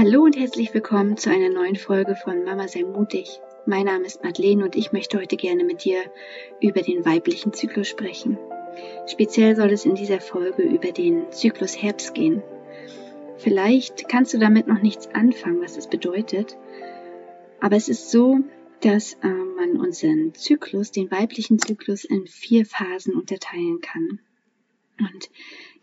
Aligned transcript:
Hallo 0.00 0.22
und 0.22 0.38
herzlich 0.38 0.72
willkommen 0.74 1.16
zu 1.16 1.28
einer 1.28 1.48
neuen 1.48 1.74
Folge 1.74 2.14
von 2.14 2.44
Mama 2.44 2.68
sei 2.68 2.84
mutig. 2.84 3.40
Mein 3.66 3.86
Name 3.86 4.06
ist 4.06 4.22
Madeleine 4.22 4.64
und 4.64 4.76
ich 4.76 4.92
möchte 4.92 5.18
heute 5.18 5.36
gerne 5.36 5.64
mit 5.64 5.82
dir 5.82 5.98
über 6.60 6.82
den 6.82 7.04
weiblichen 7.04 7.52
Zyklus 7.52 7.88
sprechen. 7.88 8.38
Speziell 9.08 9.56
soll 9.56 9.72
es 9.72 9.84
in 9.84 9.96
dieser 9.96 10.20
Folge 10.20 10.62
über 10.62 10.92
den 10.92 11.32
Zyklus 11.32 11.82
Herbst 11.82 12.14
gehen. 12.14 12.44
Vielleicht 13.38 14.08
kannst 14.08 14.32
du 14.32 14.38
damit 14.38 14.68
noch 14.68 14.80
nichts 14.80 15.08
anfangen, 15.14 15.60
was 15.62 15.76
es 15.76 15.88
bedeutet, 15.88 16.56
aber 17.58 17.74
es 17.74 17.88
ist 17.88 18.12
so, 18.12 18.38
dass 18.82 19.14
äh, 19.14 19.26
man 19.26 19.80
unseren 19.80 20.32
Zyklus, 20.32 20.92
den 20.92 21.10
weiblichen 21.10 21.58
Zyklus, 21.58 22.04
in 22.04 22.28
vier 22.28 22.66
Phasen 22.66 23.16
unterteilen 23.16 23.80
kann. 23.80 24.20
Und 24.98 25.30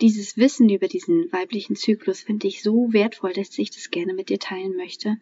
dieses 0.02 0.38
Wissen 0.38 0.70
über 0.70 0.88
diesen 0.88 1.32
weiblichen 1.32 1.76
Zyklus 1.76 2.22
finde 2.22 2.48
ich 2.48 2.62
so 2.62 2.92
wertvoll, 2.92 3.34
dass 3.34 3.58
ich 3.58 3.72
das 3.72 3.90
gerne 3.92 4.14
mit 4.14 4.30
dir 4.30 4.40
teilen 4.40 4.76
möchte, 4.76 5.18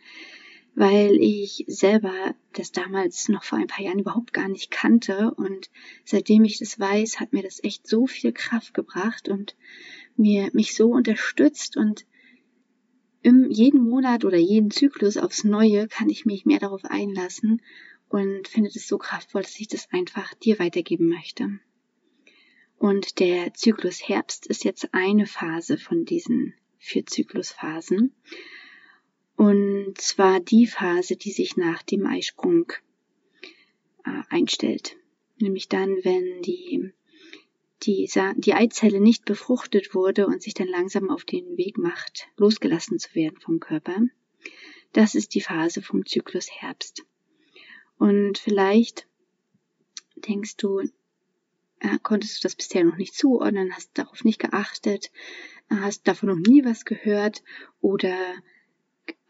weil 0.75 1.17
ich 1.21 1.65
selber 1.67 2.35
das 2.53 2.71
damals 2.71 3.29
noch 3.29 3.43
vor 3.43 3.59
ein 3.59 3.67
paar 3.67 3.85
Jahren 3.85 3.99
überhaupt 3.99 4.33
gar 4.33 4.49
nicht 4.49 4.71
kannte 4.71 5.33
und 5.35 5.69
seitdem 6.03 6.43
ich 6.43 6.57
das 6.57 6.79
weiß, 6.79 7.19
hat 7.19 7.33
mir 7.33 7.43
das 7.43 7.63
echt 7.63 7.87
so 7.87 8.07
viel 8.07 8.31
Kraft 8.31 8.73
gebracht 8.73 9.29
und 9.29 9.55
mir 10.17 10.49
mich 10.53 10.75
so 10.75 10.89
unterstützt 10.91 11.77
und 11.77 12.05
im 13.21 13.49
jeden 13.49 13.87
Monat 13.87 14.25
oder 14.25 14.37
jeden 14.37 14.71
Zyklus 14.71 15.17
aufs 15.17 15.43
Neue 15.43 15.87
kann 15.87 16.09
ich 16.09 16.25
mich 16.25 16.45
mehr 16.45 16.59
darauf 16.59 16.83
einlassen 16.83 17.61
und 18.09 18.47
finde 18.47 18.69
es 18.69 18.87
so 18.87 18.97
kraftvoll, 18.97 19.43
dass 19.43 19.59
ich 19.59 19.67
das 19.67 19.87
einfach 19.91 20.33
dir 20.35 20.59
weitergeben 20.59 21.07
möchte. 21.07 21.59
Und 22.77 23.19
der 23.19 23.53
Zyklus 23.53 24.07
Herbst 24.07 24.45
ist 24.47 24.63
jetzt 24.63 24.93
eine 24.93 25.25
Phase 25.25 25.77
von 25.77 26.05
diesen 26.05 26.53
vier 26.77 27.05
Zyklusphasen. 27.05 28.13
Und 29.35 29.95
zwar 29.97 30.39
die 30.39 30.67
Phase, 30.67 31.15
die 31.15 31.31
sich 31.31 31.57
nach 31.57 31.81
dem 31.83 32.05
Eisprung 32.05 32.71
äh, 34.05 34.21
einstellt. 34.29 34.97
Nämlich 35.39 35.69
dann, 35.69 35.97
wenn 36.03 36.41
die, 36.41 36.91
die, 37.83 38.09
die 38.35 38.53
Eizelle 38.53 38.99
nicht 38.99 39.25
befruchtet 39.25 39.95
wurde 39.95 40.27
und 40.27 40.41
sich 40.41 40.53
dann 40.53 40.67
langsam 40.67 41.09
auf 41.09 41.25
den 41.25 41.57
Weg 41.57 41.77
macht, 41.77 42.27
losgelassen 42.37 42.99
zu 42.99 43.15
werden 43.15 43.39
vom 43.39 43.59
Körper. 43.59 44.01
Das 44.91 45.15
ist 45.15 45.33
die 45.33 45.41
Phase 45.41 45.81
vom 45.81 46.05
Zyklus 46.05 46.49
Herbst. 46.51 47.03
Und 47.97 48.37
vielleicht 48.37 49.07
denkst 50.15 50.57
du, 50.57 50.83
äh, 51.83 51.99
konntest 52.01 52.37
du 52.37 52.47
das 52.47 52.55
bisher 52.55 52.83
noch 52.83 52.97
nicht 52.97 53.13
zuordnen, 53.13 53.75
hast 53.75 53.91
darauf 53.93 54.23
nicht 54.23 54.39
geachtet, 54.39 55.11
äh, 55.69 55.75
hast 55.75 56.07
davon 56.07 56.29
noch 56.29 56.37
nie 56.37 56.63
was 56.65 56.85
gehört 56.85 57.43
oder 57.81 58.17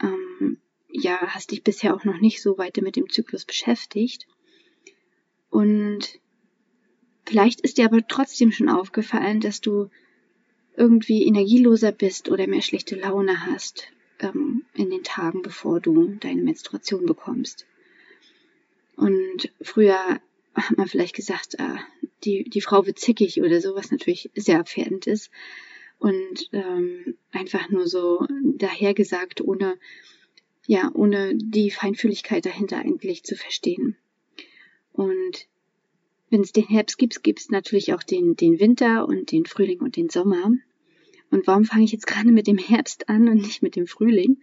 ähm, 0.02 0.58
ja, 0.88 1.20
hast 1.20 1.52
dich 1.52 1.64
bisher 1.64 1.96
auch 1.96 2.06
noch 2.06 2.20
nicht 2.20 2.42
so 2.42 2.58
weiter 2.58 2.84
mit 2.84 2.96
dem 2.96 3.10
Zyklus 3.10 3.46
beschäftigt. 3.46 4.28
Und 5.50 6.20
vielleicht 7.26 7.62
ist 7.62 7.80
dir 7.80 7.86
aber 7.86 8.08
trotzdem 8.08 8.52
schon 8.52 8.70
aufgefallen, 8.70 9.40
dass 9.40 9.60
du 9.60 9.90
irgendwie 10.76 11.26
energieloser 11.26 11.92
bist 11.92 12.30
oder 12.30 12.48
mehr 12.48 12.62
schlechte 12.62 12.96
Laune 12.96 13.48
hast 13.48 13.88
ähm, 14.20 14.66
in 14.76 14.92
den 14.92 15.04
Tagen, 15.04 15.42
bevor 15.42 15.80
du 15.80 16.16
deine 16.20 16.44
Menstruation 16.44 17.08
bekommst. 17.08 17.66
Und 18.96 19.52
früher 19.62 20.20
hat 20.54 20.78
man 20.78 20.88
vielleicht 20.88 21.16
gesagt, 21.16 21.56
äh, 21.56 21.78
die, 22.26 22.44
die 22.44 22.62
Frau 22.62 22.86
wird 22.86 23.00
zickig 23.00 23.42
oder 23.42 23.62
so, 23.62 23.76
was 23.76 23.92
natürlich 23.92 24.30
sehr 24.36 24.60
abfährend 24.60 25.08
ist. 25.08 25.30
Und 26.00 26.50
ähm, 26.52 27.16
einfach 27.32 27.70
nur 27.70 27.88
so 27.88 28.26
dahergesagt, 28.44 29.42
ohne, 29.42 29.78
ja, 30.68 30.92
ohne 30.94 31.36
die 31.36 31.72
Feinfühligkeit 31.72 32.46
dahinter 32.46 32.78
eigentlich 32.78 33.24
zu 33.24 33.36
verstehen. 33.36 33.96
Und 34.92 35.48
wenn 36.30 36.42
es 36.42 36.52
den 36.52 36.68
Herbst 36.68 36.98
gibt, 36.98 37.24
gibt 37.24 37.40
es 37.40 37.50
natürlich 37.50 37.94
auch 37.94 38.04
den, 38.04 38.36
den 38.36 38.60
Winter 38.60 39.08
und 39.08 39.32
den 39.32 39.46
Frühling 39.46 39.80
und 39.80 39.96
den 39.96 40.10
Sommer. 40.10 40.52
Und 41.30 41.48
warum 41.48 41.66
fange 41.66 41.84
ich 41.84 41.92
jetzt 41.92 42.08
gerade 42.08 42.32
mit 42.32 42.48
dem 42.48 42.58
Herbst 42.58 43.10
an 43.10 43.30
und 43.30 43.38
nicht 43.38 43.62
mit 43.64 43.76
dem 43.76 43.88
Frühling? 43.88 44.42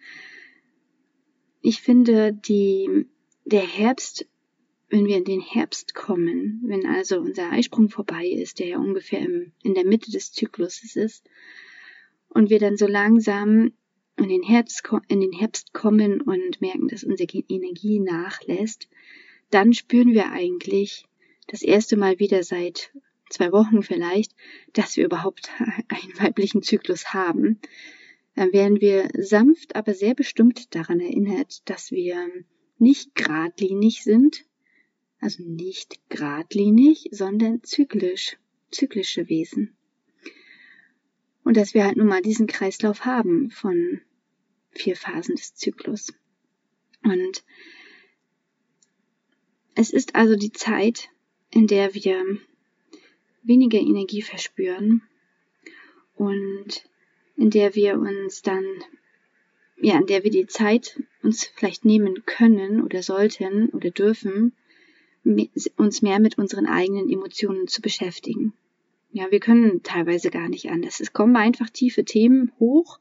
Ich 1.62 1.80
finde, 1.82 2.32
die, 2.32 3.06
der 3.44 3.66
Herbst 3.66 4.26
wenn 4.90 5.06
wir 5.06 5.16
in 5.16 5.24
den 5.24 5.40
Herbst 5.40 5.94
kommen, 5.94 6.62
wenn 6.64 6.84
also 6.84 7.18
unser 7.20 7.50
Eisprung 7.52 7.88
vorbei 7.88 8.26
ist, 8.26 8.58
der 8.58 8.66
ja 8.66 8.78
ungefähr 8.78 9.20
im, 9.20 9.52
in 9.62 9.74
der 9.74 9.86
Mitte 9.86 10.10
des 10.10 10.32
Zykluses 10.32 10.96
ist, 10.96 11.24
und 12.28 12.50
wir 12.50 12.58
dann 12.58 12.76
so 12.76 12.86
langsam 12.86 13.72
in 14.16 14.28
den, 14.28 14.42
Herbst, 14.42 14.82
in 15.08 15.20
den 15.20 15.32
Herbst 15.32 15.72
kommen 15.72 16.20
und 16.20 16.60
merken, 16.60 16.88
dass 16.88 17.04
unsere 17.04 17.42
Energie 17.48 17.98
nachlässt, 18.00 18.88
dann 19.50 19.72
spüren 19.72 20.12
wir 20.12 20.30
eigentlich 20.30 21.06
das 21.46 21.62
erste 21.62 21.96
Mal 21.96 22.18
wieder 22.18 22.42
seit 22.42 22.92
zwei 23.30 23.52
Wochen 23.52 23.82
vielleicht, 23.82 24.34
dass 24.72 24.96
wir 24.96 25.04
überhaupt 25.04 25.50
einen 25.88 26.18
weiblichen 26.18 26.62
Zyklus 26.62 27.14
haben. 27.14 27.60
Dann 28.34 28.52
werden 28.52 28.80
wir 28.80 29.08
sanft, 29.18 29.74
aber 29.74 29.94
sehr 29.94 30.14
bestimmt 30.14 30.74
daran 30.74 31.00
erinnert, 31.00 31.68
dass 31.68 31.90
wir 31.90 32.28
nicht 32.78 33.14
geradlinig 33.14 34.02
sind, 34.02 34.44
also 35.20 35.42
nicht 35.42 36.00
geradlinig, 36.08 37.08
sondern 37.12 37.62
zyklisch, 37.62 38.36
zyklische 38.70 39.28
Wesen. 39.28 39.76
Und 41.44 41.56
dass 41.56 41.74
wir 41.74 41.84
halt 41.84 41.96
nun 41.96 42.06
mal 42.06 42.22
diesen 42.22 42.46
Kreislauf 42.46 43.04
haben 43.04 43.50
von 43.50 44.00
vier 44.72 44.96
Phasen 44.96 45.36
des 45.36 45.54
Zyklus. 45.54 46.12
Und 47.02 47.44
es 49.74 49.90
ist 49.90 50.14
also 50.14 50.36
die 50.36 50.52
Zeit, 50.52 51.08
in 51.50 51.66
der 51.66 51.94
wir 51.94 52.22
weniger 53.42 53.78
Energie 53.78 54.22
verspüren 54.22 55.02
und 56.14 56.84
in 57.36 57.50
der 57.50 57.74
wir 57.74 57.98
uns 57.98 58.42
dann, 58.42 58.64
ja, 59.76 59.98
in 59.98 60.06
der 60.06 60.24
wir 60.24 60.30
die 60.30 60.46
Zeit 60.46 61.02
uns 61.22 61.44
vielleicht 61.44 61.84
nehmen 61.84 62.26
können 62.26 62.82
oder 62.82 63.02
sollten 63.02 63.70
oder 63.70 63.90
dürfen, 63.90 64.54
uns 65.76 66.02
mehr 66.02 66.20
mit 66.20 66.38
unseren 66.38 66.66
eigenen 66.66 67.10
Emotionen 67.10 67.66
zu 67.66 67.82
beschäftigen. 67.82 68.54
Ja, 69.12 69.30
wir 69.30 69.40
können 69.40 69.82
teilweise 69.82 70.30
gar 70.30 70.48
nicht 70.48 70.70
anders. 70.70 71.00
Es 71.00 71.12
kommen 71.12 71.36
einfach 71.36 71.68
tiefe 71.70 72.04
Themen 72.04 72.52
hoch. 72.58 73.00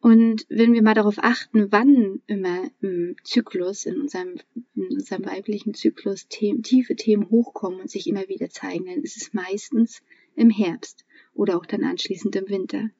Und 0.00 0.44
wenn 0.48 0.72
wir 0.72 0.82
mal 0.82 0.94
darauf 0.94 1.18
achten, 1.18 1.70
wann 1.70 2.20
immer 2.26 2.68
im 2.80 3.14
Zyklus, 3.22 3.86
in 3.86 4.00
unserem, 4.00 4.34
in 4.74 4.88
unserem 4.88 5.24
weiblichen 5.24 5.74
Zyklus 5.74 6.26
Themen, 6.26 6.64
tiefe 6.64 6.96
Themen 6.96 7.30
hochkommen 7.30 7.80
und 7.80 7.90
sich 7.90 8.08
immer 8.08 8.28
wieder 8.28 8.50
zeigen, 8.50 8.86
dann 8.86 9.02
ist 9.02 9.16
es 9.16 9.32
meistens 9.32 10.02
im 10.34 10.50
Herbst 10.50 11.04
oder 11.34 11.56
auch 11.56 11.66
dann 11.66 11.84
anschließend 11.84 12.34
im 12.34 12.48
Winter. 12.48 12.90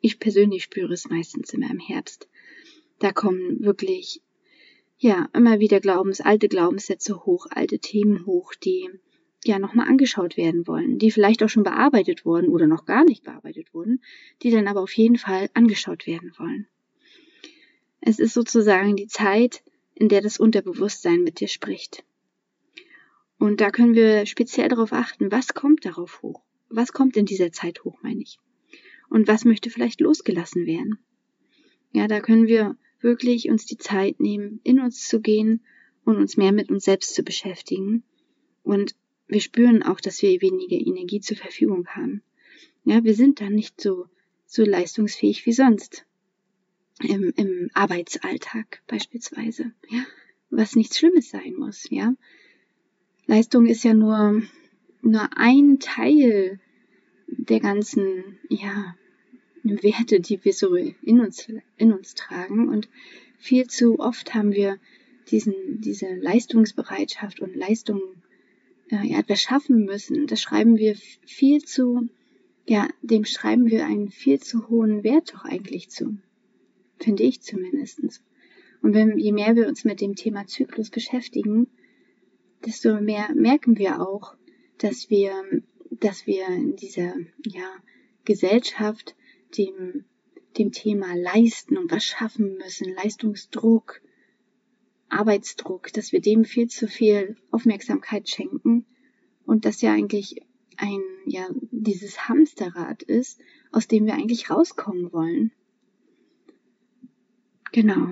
Ich 0.00 0.18
persönlich 0.18 0.62
spüre 0.62 0.94
es 0.94 1.10
meistens 1.10 1.52
immer 1.52 1.70
im 1.70 1.78
Herbst. 1.78 2.28
Da 3.00 3.12
kommen 3.12 3.60
wirklich 3.60 4.22
ja, 4.98 5.28
immer 5.34 5.60
wieder 5.60 5.80
Glaubens, 5.80 6.20
alte 6.20 6.48
Glaubenssätze 6.48 7.24
hoch, 7.24 7.46
alte 7.50 7.78
Themen 7.78 8.24
hoch, 8.26 8.54
die 8.54 8.88
ja 9.44 9.58
nochmal 9.58 9.88
angeschaut 9.88 10.36
werden 10.36 10.66
wollen, 10.66 10.98
die 10.98 11.10
vielleicht 11.10 11.42
auch 11.42 11.48
schon 11.48 11.62
bearbeitet 11.62 12.24
wurden 12.24 12.48
oder 12.48 12.66
noch 12.66 12.84
gar 12.84 13.04
nicht 13.04 13.22
bearbeitet 13.22 13.74
wurden, 13.74 14.02
die 14.42 14.50
dann 14.50 14.66
aber 14.66 14.80
auf 14.80 14.92
jeden 14.92 15.18
Fall 15.18 15.50
angeschaut 15.54 16.06
werden 16.06 16.32
wollen. 16.38 16.66
Es 18.00 18.18
ist 18.18 18.34
sozusagen 18.34 18.96
die 18.96 19.06
Zeit, 19.06 19.62
in 19.94 20.08
der 20.08 20.20
das 20.20 20.38
Unterbewusstsein 20.38 21.22
mit 21.22 21.40
dir 21.40 21.48
spricht. 21.48 22.04
Und 23.38 23.60
da 23.60 23.70
können 23.70 23.94
wir 23.94 24.26
speziell 24.26 24.68
darauf 24.68 24.92
achten, 24.92 25.30
was 25.30 25.54
kommt 25.54 25.84
darauf 25.84 26.22
hoch? 26.22 26.42
Was 26.68 26.92
kommt 26.92 27.16
in 27.16 27.26
dieser 27.26 27.52
Zeit 27.52 27.84
hoch, 27.84 27.98
meine 28.02 28.22
ich? 28.22 28.38
Und 29.08 29.28
was 29.28 29.44
möchte 29.44 29.70
vielleicht 29.70 30.00
losgelassen 30.00 30.66
werden? 30.66 30.98
Ja, 31.92 32.08
da 32.08 32.20
können 32.20 32.46
wir 32.46 32.76
wirklich 33.00 33.48
uns 33.48 33.66
die 33.66 33.78
Zeit 33.78 34.20
nehmen, 34.20 34.60
in 34.64 34.80
uns 34.80 35.06
zu 35.06 35.20
gehen 35.20 35.60
und 36.04 36.16
uns 36.16 36.36
mehr 36.36 36.52
mit 36.52 36.70
uns 36.70 36.84
selbst 36.84 37.14
zu 37.14 37.22
beschäftigen. 37.22 38.02
Und 38.62 38.94
wir 39.28 39.40
spüren 39.40 39.82
auch, 39.82 40.00
dass 40.00 40.22
wir 40.22 40.40
weniger 40.40 40.76
Energie 40.76 41.20
zur 41.20 41.36
Verfügung 41.36 41.86
haben. 41.88 42.22
Ja, 42.84 43.02
wir 43.04 43.14
sind 43.14 43.40
dann 43.40 43.54
nicht 43.54 43.80
so, 43.80 44.06
so 44.46 44.64
leistungsfähig 44.64 45.44
wie 45.46 45.52
sonst. 45.52 46.06
Im, 47.02 47.32
im 47.36 47.70
Arbeitsalltag 47.74 48.82
beispielsweise. 48.86 49.72
Ja, 49.90 50.04
was 50.50 50.76
nichts 50.76 50.98
Schlimmes 50.98 51.30
sein 51.30 51.54
muss, 51.56 51.90
ja. 51.90 52.14
Leistung 53.26 53.66
ist 53.66 53.82
ja 53.82 53.92
nur, 53.92 54.42
nur 55.02 55.28
ein 55.36 55.78
Teil 55.80 56.60
der 57.26 57.60
ganzen, 57.60 58.38
ja, 58.48 58.94
Werte, 59.82 60.20
die 60.20 60.44
wir 60.44 60.52
so 60.52 60.74
in 60.74 61.20
uns, 61.20 61.48
in 61.76 61.92
uns 61.92 62.14
tragen. 62.14 62.68
Und 62.68 62.88
viel 63.38 63.66
zu 63.66 63.98
oft 63.98 64.34
haben 64.34 64.52
wir 64.52 64.78
diesen, 65.30 65.54
diese 65.80 66.14
Leistungsbereitschaft 66.14 67.40
und 67.40 67.56
Leistung, 67.56 68.00
äh, 68.90 69.06
ja, 69.06 69.18
etwas 69.18 69.40
schaffen 69.40 69.84
müssen. 69.84 70.26
Das 70.26 70.40
schreiben 70.40 70.76
wir 70.78 70.96
viel 71.26 71.64
zu, 71.64 72.08
ja, 72.66 72.88
dem 73.02 73.24
schreiben 73.24 73.66
wir 73.66 73.86
einen 73.86 74.10
viel 74.10 74.40
zu 74.40 74.68
hohen 74.68 75.04
Wert 75.04 75.34
doch 75.34 75.44
eigentlich 75.44 75.90
zu. 75.90 76.18
finde 76.98 77.24
ich 77.24 77.42
zumindest. 77.42 78.00
Und 78.82 78.94
wenn, 78.94 79.18
je 79.18 79.32
mehr 79.32 79.56
wir 79.56 79.66
uns 79.66 79.84
mit 79.84 80.00
dem 80.00 80.14
Thema 80.14 80.46
Zyklus 80.46 80.90
beschäftigen, 80.90 81.66
desto 82.64 83.00
mehr 83.00 83.34
merken 83.34 83.78
wir 83.78 84.00
auch, 84.00 84.34
dass 84.78 85.10
wir, 85.10 85.32
dass 85.90 86.26
wir 86.26 86.46
in 86.48 86.76
dieser 86.76 87.14
ja, 87.44 87.68
Gesellschaft 88.24 89.14
dem, 89.58 90.04
dem 90.58 90.72
Thema 90.72 91.14
leisten 91.14 91.76
und 91.76 91.90
was 91.90 92.04
schaffen 92.04 92.56
müssen, 92.56 92.94
Leistungsdruck, 92.94 94.00
Arbeitsdruck, 95.08 95.92
dass 95.92 96.12
wir 96.12 96.20
dem 96.20 96.44
viel 96.44 96.68
zu 96.68 96.88
viel 96.88 97.36
Aufmerksamkeit 97.50 98.28
schenken 98.28 98.86
und 99.44 99.64
das 99.64 99.80
ja 99.80 99.92
eigentlich 99.92 100.40
ein, 100.76 101.00
ja, 101.26 101.48
dieses 101.70 102.28
Hamsterrad 102.28 103.02
ist, 103.02 103.40
aus 103.72 103.88
dem 103.88 104.06
wir 104.06 104.14
eigentlich 104.14 104.50
rauskommen 104.50 105.12
wollen. 105.12 105.52
Genau. 107.72 108.08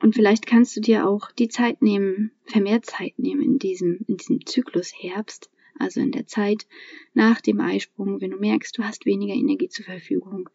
Und 0.00 0.14
vielleicht 0.14 0.46
kannst 0.46 0.76
du 0.76 0.80
dir 0.80 1.08
auch 1.08 1.30
die 1.32 1.48
Zeit 1.48 1.82
nehmen, 1.82 2.30
vermehrt 2.44 2.86
Zeit 2.86 3.18
nehmen 3.18 3.42
in 3.42 3.58
diesem, 3.58 4.04
in 4.06 4.16
diesem 4.16 4.44
Zyklus 4.46 4.92
Herbst, 4.94 5.50
also 5.78 6.00
in 6.00 6.12
der 6.12 6.26
Zeit 6.26 6.66
nach 7.12 7.40
dem 7.40 7.60
Eisprung, 7.60 8.20
wenn 8.20 8.30
du 8.30 8.36
merkst, 8.36 8.76
du 8.76 8.84
hast 8.84 9.06
weniger 9.06 9.34
Energie 9.34 9.68
zur 9.68 9.84
Verfügung, 9.84 10.48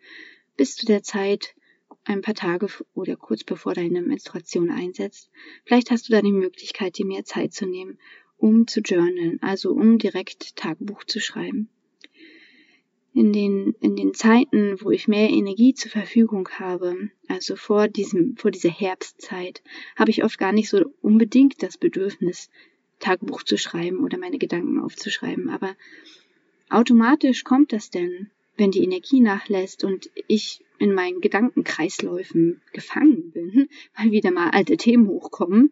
bis 0.57 0.75
zu 0.75 0.85
der 0.85 1.03
Zeit 1.03 1.55
ein 2.05 2.21
paar 2.21 2.35
Tage 2.35 2.67
oder 2.93 3.15
kurz 3.15 3.43
bevor 3.43 3.73
deine 3.73 4.01
Menstruation 4.01 4.71
einsetzt. 4.71 5.29
Vielleicht 5.65 5.91
hast 5.91 6.07
du 6.07 6.13
da 6.13 6.21
die 6.21 6.31
Möglichkeit, 6.31 6.97
dir 6.97 7.05
mehr 7.05 7.25
Zeit 7.25 7.53
zu 7.53 7.65
nehmen, 7.65 7.97
um 8.37 8.67
zu 8.67 8.81
journalen, 8.81 9.39
also 9.41 9.71
um 9.71 9.97
direkt 9.97 10.55
Tagebuch 10.55 11.03
zu 11.03 11.19
schreiben 11.19 11.69
in 13.13 13.33
den, 13.33 13.75
in 13.81 13.95
den 13.95 14.13
Zeiten, 14.13 14.77
wo 14.81 14.91
ich 14.91 15.07
mehr 15.07 15.29
Energie 15.29 15.73
zur 15.73 15.91
Verfügung 15.91 16.47
habe, 16.51 17.09
also 17.27 17.55
vor 17.55 17.87
diesem, 17.87 18.37
vor 18.37 18.51
dieser 18.51 18.69
Herbstzeit, 18.69 19.63
habe 19.95 20.11
ich 20.11 20.23
oft 20.23 20.37
gar 20.37 20.51
nicht 20.51 20.69
so 20.69 20.85
unbedingt 21.01 21.61
das 21.63 21.77
Bedürfnis, 21.77 22.49
Tagebuch 22.99 23.43
zu 23.43 23.57
schreiben 23.57 24.03
oder 24.03 24.17
meine 24.17 24.37
Gedanken 24.37 24.79
aufzuschreiben. 24.79 25.49
Aber 25.49 25.75
automatisch 26.69 27.43
kommt 27.43 27.73
das 27.73 27.89
denn, 27.89 28.29
wenn 28.57 28.71
die 28.71 28.83
Energie 28.83 29.21
nachlässt 29.21 29.83
und 29.83 30.09
ich 30.27 30.63
in 30.77 30.93
meinen 30.93 31.21
Gedankenkreisläufen 31.21 32.61
gefangen 32.73 33.31
bin, 33.31 33.69
weil 33.97 34.11
wieder 34.11 34.31
mal 34.31 34.49
alte 34.51 34.77
Themen 34.77 35.07
hochkommen 35.07 35.71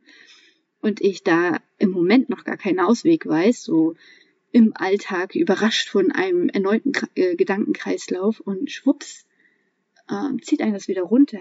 und 0.81 1.01
ich 1.01 1.24
da 1.24 1.59
im 1.79 1.91
Moment 1.91 2.29
noch 2.29 2.44
gar 2.44 2.57
keinen 2.57 2.79
Ausweg 2.79 3.25
weiß, 3.25 3.63
so 3.63 3.95
im 4.51 4.73
Alltag 4.75 5.35
überrascht 5.35 5.89
von 5.89 6.12
einem 6.12 6.50
erneuten 6.50 6.94
äh, 7.15 7.35
Gedankenkreislauf 7.35 8.39
und 8.39 8.71
schwupps 8.71 9.25
äh, 10.09 10.38
zieht 10.41 10.62
einen 10.62 10.73
das 10.73 10.88
wieder 10.88 11.03
runter 11.03 11.39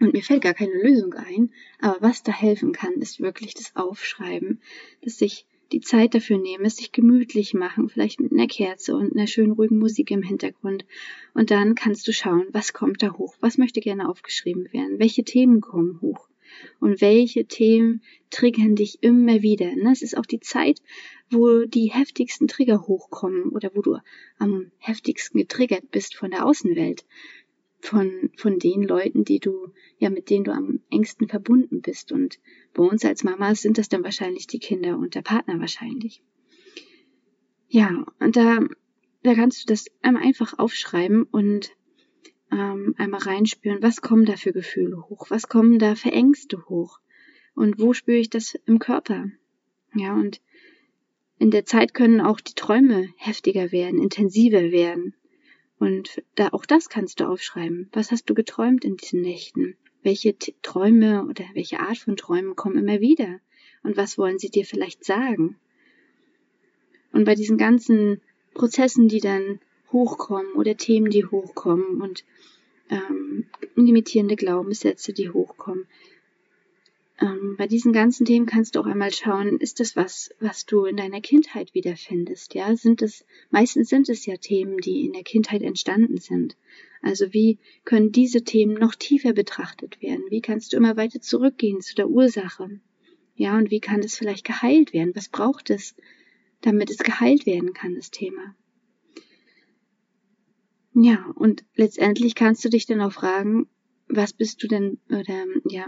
und 0.00 0.12
mir 0.12 0.22
fällt 0.22 0.42
gar 0.42 0.54
keine 0.54 0.80
Lösung 0.82 1.14
ein. 1.14 1.50
Aber 1.80 1.96
was 2.00 2.22
da 2.22 2.32
helfen 2.32 2.72
kann, 2.72 2.94
ist 2.94 3.20
wirklich 3.20 3.54
das 3.54 3.74
Aufschreiben, 3.74 4.60
dass 5.02 5.20
ich 5.20 5.46
die 5.72 5.80
Zeit 5.80 6.14
dafür 6.14 6.38
nehme, 6.38 6.64
es 6.64 6.76
sich 6.76 6.92
gemütlich 6.92 7.52
machen, 7.52 7.88
vielleicht 7.88 8.20
mit 8.20 8.32
einer 8.32 8.46
Kerze 8.46 8.96
und 8.96 9.12
einer 9.12 9.26
schönen 9.26 9.52
ruhigen 9.52 9.78
Musik 9.78 10.10
im 10.10 10.22
Hintergrund. 10.22 10.86
Und 11.34 11.50
dann 11.50 11.74
kannst 11.74 12.08
du 12.08 12.12
schauen, 12.12 12.46
was 12.52 12.72
kommt 12.72 13.02
da 13.02 13.12
hoch, 13.12 13.36
was 13.40 13.58
möchte 13.58 13.80
gerne 13.80 14.08
aufgeschrieben 14.08 14.72
werden, 14.72 14.98
welche 14.98 15.24
Themen 15.24 15.60
kommen 15.60 16.00
hoch 16.00 16.28
und 16.80 17.00
welche 17.00 17.44
Themen 17.44 18.02
triggern 18.30 18.74
dich 18.74 19.02
immer 19.02 19.42
wieder. 19.42 19.74
Ne? 19.76 19.92
Es 19.92 20.02
ist 20.02 20.16
auch 20.16 20.26
die 20.26 20.40
Zeit, 20.40 20.80
wo 21.30 21.64
die 21.64 21.92
heftigsten 21.92 22.48
Trigger 22.48 22.86
hochkommen 22.86 23.50
oder 23.50 23.70
wo 23.74 23.82
du 23.82 23.98
am 24.38 24.70
heftigsten 24.78 25.38
getriggert 25.38 25.90
bist 25.90 26.16
von 26.16 26.30
der 26.30 26.46
Außenwelt. 26.46 27.04
Von, 27.80 28.30
von 28.36 28.58
den 28.58 28.82
Leuten, 28.82 29.24
die 29.24 29.38
du, 29.38 29.72
ja, 29.98 30.10
mit 30.10 30.30
denen 30.30 30.44
du 30.44 30.52
am 30.52 30.80
engsten 30.90 31.28
verbunden 31.28 31.80
bist. 31.80 32.10
Und 32.10 32.40
bei 32.74 32.82
uns 32.82 33.04
als 33.04 33.22
Mamas 33.22 33.62
sind 33.62 33.78
das 33.78 33.88
dann 33.88 34.02
wahrscheinlich 34.02 34.46
die 34.48 34.58
Kinder 34.58 34.98
und 34.98 35.14
der 35.14 35.22
Partner 35.22 35.60
wahrscheinlich. 35.60 36.22
Ja, 37.68 38.04
und 38.18 38.36
da, 38.36 38.60
da 39.22 39.34
kannst 39.34 39.62
du 39.62 39.66
das 39.72 39.86
einmal 40.02 40.22
einfach 40.22 40.58
aufschreiben 40.58 41.22
und 41.22 41.70
ähm, 42.50 42.94
einmal 42.96 43.20
reinspüren, 43.20 43.82
was 43.82 44.00
kommen 44.00 44.24
da 44.24 44.36
für 44.36 44.52
Gefühle 44.52 45.08
hoch, 45.08 45.26
was 45.30 45.48
kommen 45.48 45.78
da 45.78 45.94
für 45.94 46.10
Ängste 46.10 46.68
hoch 46.68 46.98
und 47.54 47.78
wo 47.78 47.92
spüre 47.92 48.18
ich 48.18 48.30
das 48.30 48.54
im 48.66 48.78
Körper. 48.78 49.30
Ja, 49.94 50.14
und 50.14 50.40
in 51.38 51.50
der 51.50 51.64
Zeit 51.64 51.94
können 51.94 52.20
auch 52.20 52.40
die 52.40 52.54
Träume 52.54 53.08
heftiger 53.16 53.70
werden, 53.70 54.02
intensiver 54.02 54.70
werden. 54.72 55.14
Und 55.78 56.22
da, 56.34 56.48
auch 56.52 56.66
das 56.66 56.88
kannst 56.88 57.20
du 57.20 57.28
aufschreiben. 57.28 57.88
Was 57.92 58.10
hast 58.10 58.28
du 58.28 58.34
geträumt 58.34 58.84
in 58.84 58.96
diesen 58.96 59.20
Nächten? 59.20 59.76
Welche 60.02 60.36
Träume 60.62 61.24
oder 61.26 61.44
welche 61.54 61.80
Art 61.80 61.98
von 61.98 62.16
Träumen 62.16 62.56
kommen 62.56 62.78
immer 62.78 63.00
wieder? 63.00 63.40
Und 63.82 63.96
was 63.96 64.18
wollen 64.18 64.38
sie 64.38 64.50
dir 64.50 64.64
vielleicht 64.64 65.04
sagen? 65.04 65.56
Und 67.12 67.24
bei 67.24 67.34
diesen 67.34 67.58
ganzen 67.58 68.20
Prozessen, 68.54 69.08
die 69.08 69.20
dann 69.20 69.60
hochkommen 69.92 70.52
oder 70.54 70.76
Themen, 70.76 71.10
die 71.10 71.24
hochkommen 71.24 72.02
und 72.02 72.24
ähm, 72.90 73.46
limitierende 73.76 74.36
Glaubenssätze, 74.36 75.12
die 75.12 75.30
hochkommen, 75.30 75.86
ähm, 77.20 77.56
bei 77.56 77.66
diesen 77.66 77.92
ganzen 77.92 78.24
Themen 78.24 78.46
kannst 78.46 78.76
du 78.76 78.80
auch 78.80 78.86
einmal 78.86 79.12
schauen, 79.12 79.58
ist 79.58 79.80
das 79.80 79.96
was, 79.96 80.30
was 80.38 80.66
du 80.66 80.84
in 80.84 80.96
deiner 80.96 81.20
Kindheit 81.20 81.74
wiederfindest? 81.74 82.54
Ja, 82.54 82.74
sind 82.76 83.02
es, 83.02 83.24
meistens 83.50 83.88
sind 83.88 84.08
es 84.08 84.24
ja 84.26 84.36
Themen, 84.36 84.78
die 84.78 85.06
in 85.06 85.12
der 85.12 85.24
Kindheit 85.24 85.62
entstanden 85.62 86.18
sind. 86.18 86.56
Also 87.02 87.32
wie 87.32 87.58
können 87.84 88.12
diese 88.12 88.42
Themen 88.44 88.74
noch 88.74 88.94
tiefer 88.94 89.32
betrachtet 89.32 90.00
werden? 90.00 90.24
Wie 90.30 90.40
kannst 90.40 90.72
du 90.72 90.76
immer 90.76 90.96
weiter 90.96 91.20
zurückgehen 91.20 91.80
zu 91.80 91.94
der 91.94 92.08
Ursache? 92.08 92.80
Ja, 93.34 93.56
und 93.56 93.70
wie 93.70 93.80
kann 93.80 94.00
das 94.00 94.16
vielleicht 94.16 94.44
geheilt 94.44 94.92
werden? 94.92 95.14
Was 95.14 95.28
braucht 95.28 95.70
es, 95.70 95.94
damit 96.60 96.90
es 96.90 96.98
geheilt 96.98 97.46
werden 97.46 97.72
kann, 97.72 97.94
das 97.94 98.10
Thema? 98.10 98.54
Ja, 100.94 101.30
und 101.36 101.64
letztendlich 101.76 102.34
kannst 102.34 102.64
du 102.64 102.68
dich 102.68 102.86
dann 102.86 103.00
auch 103.00 103.12
fragen, 103.12 103.68
was 104.08 104.32
bist 104.32 104.62
du 104.62 104.66
denn, 104.66 104.98
oder 105.08 105.46
ja, 105.68 105.86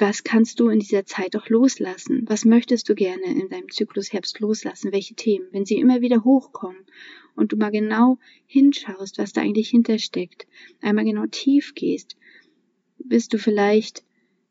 was 0.00 0.24
kannst 0.24 0.60
du 0.60 0.68
in 0.68 0.80
dieser 0.80 1.04
Zeit 1.04 1.36
auch 1.36 1.48
loslassen? 1.48 2.24
Was 2.26 2.44
möchtest 2.44 2.88
du 2.88 2.94
gerne 2.94 3.24
in 3.24 3.48
deinem 3.48 3.70
Zyklus 3.70 4.12
Herbst 4.12 4.40
loslassen? 4.40 4.92
Welche 4.92 5.14
Themen? 5.14 5.46
Wenn 5.52 5.66
sie 5.66 5.76
immer 5.76 6.00
wieder 6.00 6.24
hochkommen 6.24 6.84
und 7.34 7.52
du 7.52 7.56
mal 7.56 7.70
genau 7.70 8.18
hinschaust, 8.46 9.18
was 9.18 9.32
da 9.32 9.42
eigentlich 9.42 9.70
hintersteckt, 9.70 10.46
einmal 10.80 11.04
genau 11.04 11.26
tief 11.30 11.74
gehst, 11.74 12.16
bist 12.98 13.32
du 13.32 13.38
vielleicht, 13.38 14.04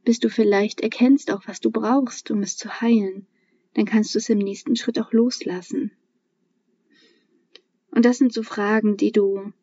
bist 0.03 0.23
du 0.23 0.29
vielleicht 0.29 0.81
erkennst 0.81 1.31
auch, 1.31 1.47
was 1.47 1.59
du 1.59 1.71
brauchst, 1.71 2.29
um 2.31 2.41
es 2.41 2.57
zu 2.57 2.81
heilen, 2.81 3.25
dann 3.73 3.85
kannst 3.85 4.13
du 4.13 4.19
es 4.19 4.29
im 4.29 4.37
nächsten 4.37 4.75
Schritt 4.75 4.99
auch 4.99 5.11
loslassen. 5.13 5.91
Und 7.91 8.05
das 8.05 8.17
sind 8.17 8.33
so 8.33 8.43
Fragen, 8.43 8.97
die 8.97 9.11
du 9.11 9.53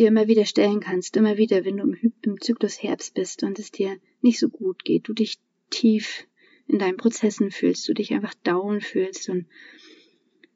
dir 0.00 0.08
immer 0.08 0.28
wieder 0.28 0.46
stellen 0.46 0.80
kannst, 0.80 1.16
immer 1.18 1.36
wieder, 1.36 1.64
wenn 1.64 1.76
du 1.76 1.82
im, 1.84 2.12
im 2.22 2.40
Zyklus 2.40 2.82
Herbst 2.82 3.14
bist 3.14 3.42
und 3.42 3.58
es 3.58 3.70
dir 3.70 3.98
nicht 4.22 4.38
so 4.38 4.48
gut 4.48 4.82
geht, 4.82 5.06
du 5.06 5.12
dich 5.12 5.38
tief 5.68 6.26
in 6.66 6.78
deinen 6.78 6.96
Prozessen 6.96 7.50
fühlst, 7.50 7.86
du 7.86 7.92
dich 7.92 8.12
einfach 8.14 8.32
down 8.42 8.80
fühlst 8.80 9.28
und 9.28 9.46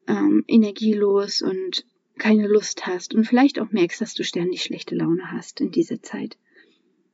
ähm, 0.07 0.43
energielos 0.47 1.43
und 1.43 1.85
keine 2.17 2.47
Lust 2.47 2.87
hast 2.87 3.13
und 3.13 3.25
vielleicht 3.25 3.59
auch 3.59 3.71
merkst, 3.71 4.01
dass 4.01 4.15
du 4.15 4.23
ständig 4.23 4.63
schlechte 4.63 4.95
Laune 4.95 5.31
hast 5.31 5.61
in 5.61 5.71
dieser 5.71 6.01
Zeit, 6.01 6.37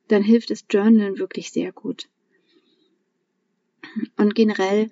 dann 0.08 0.24
hilft 0.24 0.52
das 0.52 0.66
Journalen 0.70 1.18
wirklich 1.18 1.52
sehr 1.52 1.74
gut. 1.74 2.08
Und 4.16 4.36
generell 4.36 4.90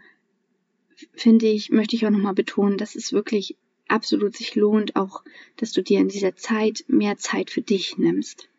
finde 1.13 1.47
ich, 1.47 1.69
möchte 1.69 1.95
ich 1.95 2.05
auch 2.05 2.09
nochmal 2.09 2.33
betonen, 2.33 2.77
dass 2.77 2.95
es 2.95 3.13
wirklich 3.13 3.55
absolut 3.89 4.35
sich 4.35 4.55
lohnt, 4.55 4.95
auch, 4.95 5.23
dass 5.57 5.71
du 5.71 5.81
dir 5.81 5.99
in 5.99 6.07
dieser 6.07 6.35
Zeit 6.35 6.85
mehr 6.87 7.17
Zeit 7.17 7.49
für 7.49 7.61
dich 7.61 7.97
nimmst. 7.97 8.49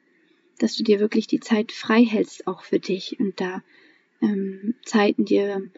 Dass 0.59 0.77
du 0.77 0.83
dir 0.83 1.01
wirklich 1.01 1.27
die 1.27 1.41
Zeit 1.41 1.73
frei 1.73 2.05
hältst, 2.05 2.47
auch 2.47 2.63
für 2.63 2.79
dich 2.79 3.19
und 3.19 3.41
da 3.41 3.63
ähm, 4.21 4.75
Zeiten 4.85 5.25
dir 5.25 5.71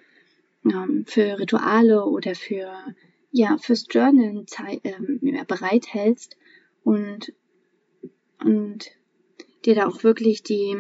ähm, 0.64 1.04
für 1.06 1.38
Rituale 1.38 2.04
oder 2.04 2.35
für, 2.35 2.73
ja, 3.30 3.59
fürs 3.59 3.87
Journalen 3.88 4.47
Zeit, 4.47 4.80
ähm, 4.85 5.21
bereithältst 5.47 6.37
und, 6.85 7.32
und 8.42 8.90
dir 9.64 9.75
da 9.75 9.87
auch 9.87 10.02
wirklich 10.02 10.42
die, 10.42 10.76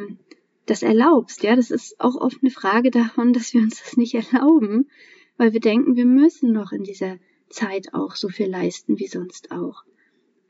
das 0.66 0.82
erlaubst, 0.82 1.42
ja, 1.42 1.56
das 1.56 1.70
ist 1.70 2.00
auch 2.00 2.16
oft 2.16 2.38
eine 2.42 2.50
Frage 2.50 2.90
davon, 2.90 3.32
dass 3.32 3.54
wir 3.54 3.60
uns 3.60 3.82
das 3.82 3.96
nicht 3.96 4.14
erlauben, 4.14 4.88
weil 5.36 5.52
wir 5.52 5.60
denken, 5.60 5.96
wir 5.96 6.06
müssen 6.06 6.52
noch 6.52 6.72
in 6.72 6.84
dieser 6.84 7.18
Zeit 7.52 7.94
auch 7.94 8.16
so 8.16 8.28
viel 8.28 8.48
leisten 8.48 8.98
wie 8.98 9.06
sonst 9.06 9.52
auch. 9.52 9.84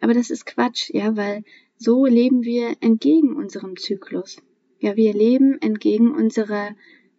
Aber 0.01 0.15
das 0.15 0.31
ist 0.31 0.47
Quatsch, 0.47 0.91
ja, 0.93 1.17
weil 1.17 1.45
so 1.77 2.07
leben 2.07 2.43
wir 2.43 2.77
entgegen 2.81 3.37
unserem 3.37 3.77
Zyklus. 3.77 4.39
Ja, 4.81 4.97
wir 4.97 5.13
leben 5.15 5.61
entgegen 5.61 6.13
unserer, 6.13 6.71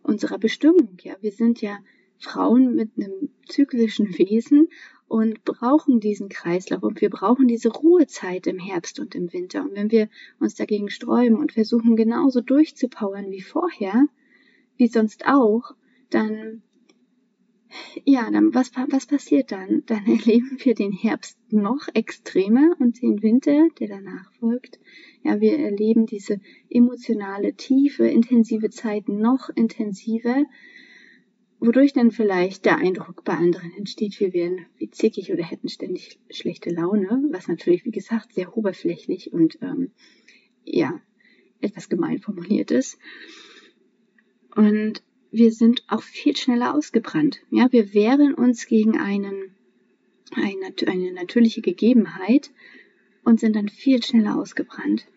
unserer 0.01 0.37
Bestimmung. 0.37 0.97
Ja, 1.01 1.15
wir 1.21 1.31
sind 1.31 1.61
ja 1.61 1.79
Frauen 2.17 2.75
mit 2.75 2.91
einem 2.97 3.29
zyklischen 3.47 4.07
Wesen 4.17 4.69
und 5.07 5.43
brauchen 5.43 5.99
diesen 5.99 6.27
Kreislauf 6.27 6.83
und 6.83 6.99
wir 6.99 7.09
brauchen 7.09 7.47
diese 7.47 7.69
Ruhezeit 7.69 8.47
im 8.47 8.59
Herbst 8.59 8.99
und 8.99 9.15
im 9.15 9.31
Winter. 9.31 9.61
Und 9.61 9.75
wenn 9.75 9.91
wir 9.91 10.09
uns 10.39 10.55
dagegen 10.55 10.89
sträuben 10.89 11.37
und 11.37 11.53
versuchen 11.53 11.95
genauso 11.95 12.41
durchzupowern 12.41 13.29
wie 13.31 13.41
vorher, 13.41 14.07
wie 14.75 14.87
sonst 14.87 15.27
auch, 15.27 15.75
dann 16.09 16.63
ja, 18.05 18.29
dann 18.29 18.53
was, 18.53 18.71
was 18.89 19.05
passiert 19.05 19.51
dann? 19.51 19.83
Dann 19.85 20.05
erleben 20.07 20.57
wir 20.59 20.75
den 20.75 20.91
Herbst 20.91 21.37
noch 21.49 21.87
extremer 21.93 22.75
und 22.79 23.01
den 23.01 23.21
Winter, 23.21 23.67
der 23.79 23.87
danach 23.87 24.31
folgt. 24.39 24.79
Ja, 25.23 25.39
wir 25.41 25.59
erleben 25.59 26.05
diese 26.05 26.39
emotionale, 26.69 27.53
tiefe, 27.53 28.07
intensive 28.07 28.69
Zeit 28.69 29.07
noch 29.07 29.49
intensiver 29.49 30.43
wodurch 31.65 31.93
dann 31.93 32.11
vielleicht 32.11 32.65
der 32.65 32.77
Eindruck 32.77 33.23
bei 33.23 33.33
anderen 33.33 33.71
entsteht, 33.77 34.19
wir 34.19 34.33
wären 34.33 34.65
wie 34.77 34.89
zickig 34.89 35.31
oder 35.31 35.43
hätten 35.43 35.69
ständig 35.69 36.19
schlechte 36.29 36.69
Laune, 36.69 37.23
was 37.31 37.47
natürlich, 37.47 37.85
wie 37.85 37.91
gesagt, 37.91 38.33
sehr 38.33 38.57
oberflächlich 38.57 39.31
und 39.31 39.57
ähm, 39.61 39.91
ja, 40.65 40.99
etwas 41.61 41.87
gemein 41.87 42.19
formuliert 42.19 42.69
ist. 42.71 42.97
Und 44.55 45.01
wir 45.33 45.51
sind 45.51 45.83
auch 45.87 46.03
viel 46.03 46.37
schneller 46.37 46.75
ausgebrannt. 46.75 47.41
Ja, 47.49 47.71
wir 47.71 47.93
wehren 47.95 48.35
uns 48.35 48.67
gegen 48.67 48.99
einen, 48.99 49.55
eine, 50.35 50.73
eine 50.85 51.11
natürliche 51.11 51.61
Gegebenheit 51.61 52.51
und 53.23 53.39
sind 53.39 53.55
dann 53.55 53.67
viel 53.67 54.03
schneller 54.03 54.37
ausgebrannt. 54.37 55.07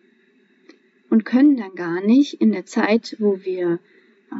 Und 1.11 1.23
können 1.23 1.55
dann 1.55 1.75
gar 1.75 2.01
nicht 2.01 2.41
in 2.41 2.51
der 2.51 2.65
Zeit, 2.65 3.15
wo 3.19 3.45
wir 3.45 3.79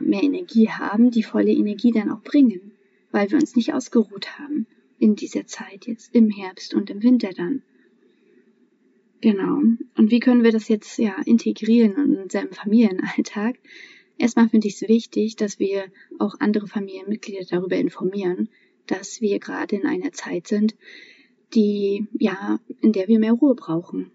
mehr 0.01 0.23
Energie 0.23 0.69
haben, 0.69 1.11
die 1.11 1.23
volle 1.23 1.51
Energie 1.51 1.91
dann 1.91 2.11
auch 2.11 2.23
bringen, 2.23 2.71
weil 3.11 3.29
wir 3.29 3.37
uns 3.37 3.55
nicht 3.55 3.73
ausgeruht 3.73 4.39
haben 4.39 4.65
in 4.97 5.15
dieser 5.15 5.45
Zeit 5.45 5.85
jetzt 5.85 6.13
im 6.15 6.31
Herbst 6.31 6.73
und 6.73 6.89
im 6.89 7.03
Winter 7.03 7.29
dann. 7.29 7.61
Genau. 9.21 9.61
Und 9.95 10.11
wie 10.11 10.19
können 10.19 10.43
wir 10.43 10.51
das 10.51 10.69
jetzt 10.69 10.97
ja 10.97 11.15
integrieren 11.25 11.95
in 11.97 12.17
unserem 12.17 12.51
Familienalltag? 12.51 13.57
Erstmal 14.17 14.49
finde 14.49 14.67
ich 14.67 14.81
es 14.81 14.87
wichtig, 14.87 15.35
dass 15.35 15.59
wir 15.59 15.85
auch 16.19 16.35
andere 16.39 16.67
Familienmitglieder 16.67 17.45
darüber 17.49 17.75
informieren, 17.75 18.49
dass 18.87 19.21
wir 19.21 19.39
gerade 19.39 19.75
in 19.75 19.85
einer 19.85 20.11
Zeit 20.11 20.47
sind, 20.47 20.75
die 21.53 22.07
ja, 22.17 22.59
in 22.81 22.93
der 22.93 23.07
wir 23.07 23.19
mehr 23.19 23.33
Ruhe 23.33 23.55
brauchen. 23.55 24.11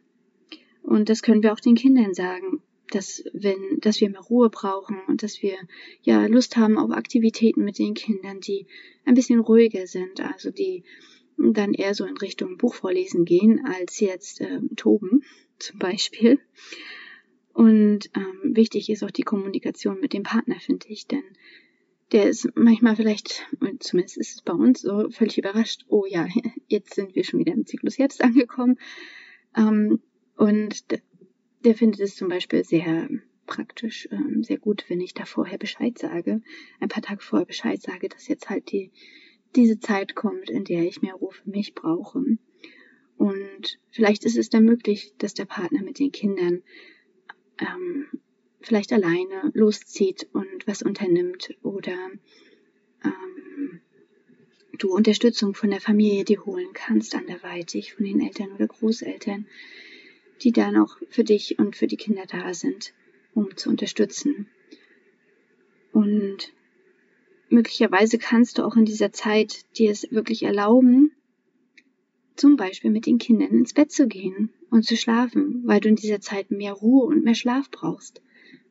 Und 0.82 1.08
das 1.08 1.22
können 1.22 1.42
wir 1.42 1.52
auch 1.52 1.60
den 1.60 1.76
Kindern 1.76 2.14
sagen 2.14 2.62
dass 2.94 3.24
wenn, 3.32 3.78
dass 3.80 4.00
wir 4.00 4.10
mehr 4.10 4.20
Ruhe 4.20 4.50
brauchen 4.50 5.00
und 5.08 5.22
dass 5.22 5.42
wir 5.42 5.56
ja 6.02 6.26
Lust 6.26 6.56
haben 6.56 6.78
auf 6.78 6.90
Aktivitäten 6.90 7.64
mit 7.64 7.78
den 7.78 7.94
Kindern, 7.94 8.40
die 8.40 8.66
ein 9.04 9.14
bisschen 9.14 9.40
ruhiger 9.40 9.86
sind, 9.86 10.20
also 10.20 10.50
die 10.50 10.84
dann 11.38 11.74
eher 11.74 11.94
so 11.94 12.04
in 12.04 12.16
Richtung 12.16 12.58
Buchvorlesen 12.58 13.24
gehen, 13.24 13.64
als 13.64 13.98
jetzt 14.00 14.40
ähm, 14.40 14.70
Toben 14.76 15.24
zum 15.58 15.78
Beispiel. 15.78 16.38
Und 17.52 18.10
ähm, 18.14 18.56
wichtig 18.56 18.88
ist 18.88 19.02
auch 19.02 19.10
die 19.10 19.22
Kommunikation 19.22 20.00
mit 20.00 20.12
dem 20.12 20.22
Partner, 20.22 20.56
finde 20.58 20.86
ich, 20.88 21.06
denn 21.06 21.22
der 22.12 22.28
ist 22.28 22.48
manchmal 22.54 22.96
vielleicht, 22.96 23.46
zumindest 23.80 24.18
ist 24.18 24.36
es 24.36 24.42
bei 24.42 24.52
uns 24.52 24.82
so, 24.82 25.08
völlig 25.10 25.38
überrascht, 25.38 25.84
oh 25.88 26.04
ja, 26.06 26.26
jetzt 26.68 26.94
sind 26.94 27.14
wir 27.14 27.24
schon 27.24 27.40
wieder 27.40 27.54
im 27.54 27.66
Zyklus 27.66 27.98
Herbst 27.98 28.22
angekommen. 28.22 28.78
Ähm, 29.56 30.00
und 30.36 30.84
der 31.64 31.74
findet 31.74 32.00
es 32.00 32.16
zum 32.16 32.28
Beispiel 32.28 32.64
sehr 32.64 33.08
praktisch, 33.46 34.08
ähm, 34.10 34.42
sehr 34.42 34.58
gut, 34.58 34.84
wenn 34.88 35.00
ich 35.00 35.14
da 35.14 35.24
vorher 35.24 35.58
Bescheid 35.58 35.98
sage, 35.98 36.42
ein 36.80 36.88
paar 36.88 37.02
Tage 37.02 37.22
vorher 37.22 37.46
Bescheid 37.46 37.80
sage, 37.80 38.08
dass 38.08 38.28
jetzt 38.28 38.48
halt 38.48 38.72
die, 38.72 38.90
diese 39.56 39.78
Zeit 39.78 40.14
kommt, 40.14 40.48
in 40.48 40.64
der 40.64 40.82
ich 40.82 41.02
mehr 41.02 41.14
Ruhe 41.14 41.32
für 41.32 41.50
mich 41.50 41.74
brauche. 41.74 42.24
Und 43.16 43.78
vielleicht 43.90 44.24
ist 44.24 44.36
es 44.36 44.48
dann 44.48 44.64
möglich, 44.64 45.14
dass 45.18 45.34
der 45.34 45.44
Partner 45.44 45.82
mit 45.82 45.98
den 45.98 46.12
Kindern 46.12 46.62
ähm, 47.58 48.06
vielleicht 48.60 48.92
alleine 48.92 49.50
loszieht 49.54 50.28
und 50.32 50.66
was 50.66 50.82
unternimmt 50.82 51.54
oder 51.62 51.96
ähm, 53.04 53.80
du 54.78 54.94
Unterstützung 54.94 55.54
von 55.54 55.70
der 55.70 55.80
Familie 55.80 56.24
dir 56.24 56.44
holen 56.44 56.70
kannst, 56.72 57.14
anderweitig 57.14 57.94
von 57.94 58.04
den 58.04 58.20
Eltern 58.20 58.52
oder 58.52 58.66
Großeltern 58.66 59.46
die 60.42 60.52
dann 60.52 60.76
auch 60.76 60.96
für 61.08 61.24
dich 61.24 61.58
und 61.58 61.76
für 61.76 61.86
die 61.86 61.96
Kinder 61.96 62.24
da 62.26 62.52
sind, 62.54 62.92
um 63.34 63.56
zu 63.56 63.70
unterstützen. 63.70 64.48
Und 65.92 66.52
möglicherweise 67.48 68.18
kannst 68.18 68.58
du 68.58 68.64
auch 68.64 68.76
in 68.76 68.84
dieser 68.84 69.12
Zeit 69.12 69.64
dir 69.76 69.90
es 69.90 70.10
wirklich 70.10 70.42
erlauben, 70.42 71.12
zum 72.34 72.56
Beispiel 72.56 72.90
mit 72.90 73.06
den 73.06 73.18
Kindern 73.18 73.50
ins 73.50 73.74
Bett 73.74 73.92
zu 73.92 74.08
gehen 74.08 74.50
und 74.72 74.86
zu 74.86 74.96
schlafen, 74.96 75.62
weil 75.66 75.80
du 75.80 75.90
in 75.90 75.96
dieser 75.96 76.20
Zeit 76.20 76.50
mehr 76.50 76.72
Ruhe 76.72 77.04
und 77.04 77.24
mehr 77.24 77.34
Schlaf 77.34 77.70
brauchst. 77.70 78.22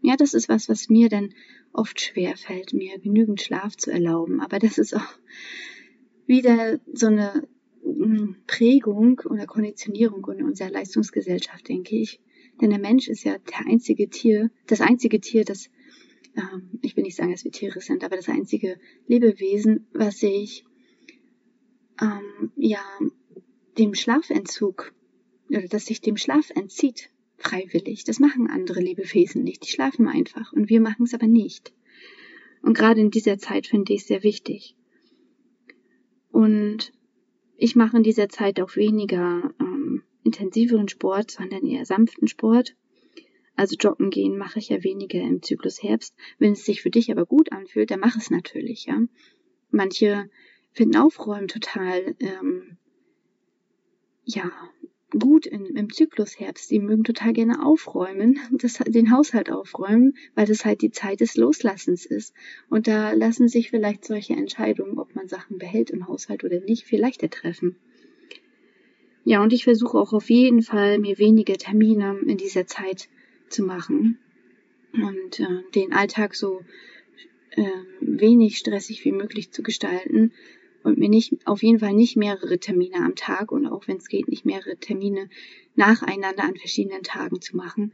Ja, 0.01 0.15
das 0.17 0.33
ist 0.33 0.49
was, 0.49 0.67
was 0.67 0.89
mir 0.89 1.09
dann 1.09 1.35
oft 1.73 2.01
schwer 2.01 2.35
fällt, 2.35 2.73
mir 2.73 2.97
genügend 2.97 3.39
Schlaf 3.39 3.77
zu 3.77 3.91
erlauben. 3.91 4.41
Aber 4.41 4.57
das 4.57 4.79
ist 4.79 4.95
auch 4.95 5.13
wieder 6.25 6.79
so 6.91 7.05
eine 7.05 7.47
Prägung 8.47 9.21
oder 9.25 9.45
Konditionierung 9.45 10.27
in 10.31 10.43
unserer 10.43 10.71
Leistungsgesellschaft, 10.71 11.69
denke 11.69 11.95
ich. 11.95 12.19
Denn 12.59 12.71
der 12.71 12.79
Mensch 12.79 13.07
ist 13.07 13.23
ja 13.23 13.37
der 13.37 13.67
einzige 13.67 14.09
Tier, 14.09 14.49
das 14.65 14.81
einzige 14.81 15.21
Tier, 15.21 15.45
das, 15.45 15.69
ähm, 16.35 16.79
ich 16.81 16.97
will 16.97 17.03
nicht 17.03 17.15
sagen, 17.15 17.31
dass 17.31 17.43
wir 17.43 17.51
Tiere 17.51 17.79
sind, 17.79 18.03
aber 18.03 18.15
das 18.15 18.27
einzige 18.27 18.79
Lebewesen, 19.05 19.85
was 19.93 20.17
sich 20.17 20.65
ähm, 22.01 22.51
ja 22.55 22.81
dem 23.77 23.93
Schlafentzug 23.93 24.93
oder 25.51 25.67
das 25.67 25.85
sich 25.85 26.01
dem 26.01 26.17
Schlaf 26.17 26.49
entzieht, 26.51 27.09
freiwillig. 27.37 28.03
Das 28.03 28.19
machen 28.19 28.49
andere 28.49 28.79
Lebewesen 28.79 29.43
nicht. 29.43 29.63
Die 29.65 29.71
schlafen 29.71 30.07
einfach 30.07 30.53
und 30.53 30.69
wir 30.69 30.81
machen 30.81 31.03
es 31.03 31.13
aber 31.13 31.27
nicht. 31.27 31.73
Und 32.61 32.77
gerade 32.77 33.01
in 33.01 33.11
dieser 33.11 33.37
Zeit 33.37 33.67
finde 33.67 33.93
ich 33.93 34.01
es 34.01 34.07
sehr 34.07 34.23
wichtig. 34.23 34.75
Und 36.31 36.93
ich 37.57 37.75
mache 37.75 37.97
in 37.97 38.03
dieser 38.03 38.29
Zeit 38.29 38.59
auch 38.59 38.75
weniger 38.75 39.53
ähm, 39.59 40.03
intensiveren 40.23 40.87
Sport, 40.87 41.31
sondern 41.31 41.65
eher 41.65 41.85
sanften 41.85 42.27
Sport. 42.27 42.75
Also 43.55 43.75
joggen 43.75 44.09
gehen 44.09 44.37
mache 44.37 44.59
ich 44.59 44.69
ja 44.69 44.83
weniger 44.83 45.21
im 45.21 45.41
Zyklus 45.41 45.83
Herbst. 45.83 46.15
Wenn 46.39 46.53
es 46.53 46.65
sich 46.65 46.81
für 46.81 46.89
dich 46.89 47.11
aber 47.11 47.25
gut 47.25 47.51
anfühlt, 47.51 47.91
dann 47.91 47.99
mach 47.99 48.15
es 48.15 48.29
natürlich, 48.29 48.85
ja. 48.85 49.01
Manche 49.69 50.29
finden 50.71 50.97
Aufräumen 50.97 51.47
total 51.47 52.15
ähm, 52.19 52.77
ja 54.23 54.51
gut 55.11 55.45
in, 55.45 55.65
im 55.65 55.91
Zyklusherbst. 55.91 56.71
Die 56.71 56.79
mögen 56.79 57.03
total 57.03 57.33
gerne 57.33 57.65
aufräumen, 57.65 58.39
das, 58.51 58.79
den 58.85 59.11
Haushalt 59.11 59.51
aufräumen, 59.51 60.15
weil 60.35 60.45
das 60.45 60.65
halt 60.65 60.81
die 60.81 60.91
Zeit 60.91 61.21
des 61.21 61.35
Loslassens 61.35 62.05
ist. 62.05 62.33
Und 62.69 62.87
da 62.87 63.11
lassen 63.11 63.47
sich 63.47 63.69
vielleicht 63.69 64.05
solche 64.05 64.33
Entscheidungen, 64.33 64.97
ob 64.97 65.15
man 65.15 65.27
Sachen 65.27 65.57
behält 65.57 65.89
im 65.89 66.07
Haushalt 66.07 66.43
oder 66.43 66.59
nicht, 66.59 66.85
viel 66.85 66.99
leichter 66.99 67.29
treffen. 67.29 67.75
Ja, 69.23 69.43
und 69.43 69.53
ich 69.53 69.65
versuche 69.65 69.97
auch 69.97 70.13
auf 70.13 70.29
jeden 70.29 70.63
Fall, 70.63 70.97
mir 70.97 71.19
wenige 71.19 71.57
Termine 71.57 72.19
in 72.25 72.37
dieser 72.37 72.65
Zeit 72.65 73.07
zu 73.49 73.63
machen 73.63 74.17
und 74.93 75.39
äh, 75.39 75.63
den 75.75 75.93
Alltag 75.93 76.35
so 76.35 76.61
äh, 77.51 77.63
wenig 77.99 78.57
stressig 78.57 79.05
wie 79.05 79.11
möglich 79.11 79.51
zu 79.51 79.61
gestalten, 79.61 80.31
und 80.83 80.97
mir 80.97 81.09
nicht, 81.09 81.35
auf 81.45 81.63
jeden 81.63 81.79
Fall 81.79 81.93
nicht 81.93 82.17
mehrere 82.17 82.59
Termine 82.59 82.97
am 82.97 83.15
Tag 83.15 83.51
und 83.51 83.67
auch 83.67 83.87
wenn 83.87 83.97
es 83.97 84.07
geht, 84.07 84.27
nicht 84.27 84.45
mehrere 84.45 84.77
Termine 84.77 85.29
nacheinander 85.75 86.43
an 86.43 86.55
verschiedenen 86.55 87.03
Tagen 87.03 87.41
zu 87.41 87.55
machen. 87.55 87.93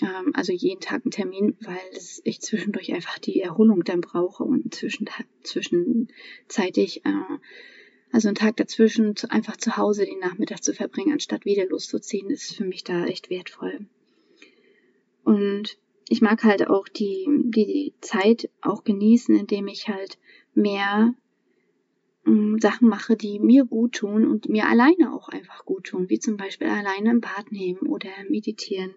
Ähm, 0.00 0.32
also 0.34 0.52
jeden 0.52 0.80
Tag 0.80 1.02
einen 1.04 1.10
Termin, 1.10 1.56
weil 1.60 1.78
ich 2.24 2.40
zwischendurch 2.40 2.92
einfach 2.92 3.18
die 3.18 3.40
Erholung 3.40 3.84
dann 3.84 4.00
brauche 4.00 4.44
und 4.44 4.74
zwischen, 4.74 5.08
zwischenzeitig, 5.42 7.04
äh, 7.04 7.38
also 8.12 8.28
einen 8.28 8.34
Tag 8.34 8.56
dazwischen 8.56 9.14
einfach 9.28 9.56
zu 9.56 9.76
Hause 9.76 10.04
den 10.04 10.18
Nachmittag 10.18 10.62
zu 10.62 10.74
verbringen, 10.74 11.12
anstatt 11.12 11.44
wieder 11.44 11.66
loszuziehen, 11.66 12.30
ist 12.30 12.54
für 12.54 12.64
mich 12.64 12.84
da 12.84 13.06
echt 13.06 13.30
wertvoll. 13.30 13.86
Und 15.24 15.78
ich 16.08 16.20
mag 16.20 16.44
halt 16.44 16.68
auch 16.68 16.88
die, 16.88 17.26
die, 17.46 17.66
die 17.66 17.94
Zeit 18.00 18.48
auch 18.60 18.84
genießen, 18.84 19.34
indem 19.34 19.66
ich 19.66 19.88
halt 19.88 20.18
mehr 20.54 21.14
ähm, 22.26 22.58
Sachen 22.60 22.88
mache, 22.88 23.16
die 23.16 23.38
mir 23.38 23.64
gut 23.64 23.96
tun 23.96 24.26
und 24.26 24.48
mir 24.48 24.66
alleine 24.66 25.12
auch 25.12 25.28
einfach 25.28 25.64
gut 25.64 25.84
tun, 25.84 26.08
wie 26.08 26.18
zum 26.18 26.36
Beispiel 26.36 26.68
alleine 26.68 27.10
im 27.10 27.20
Bad 27.20 27.52
nehmen 27.52 27.80
oder 27.80 28.10
meditieren 28.28 28.94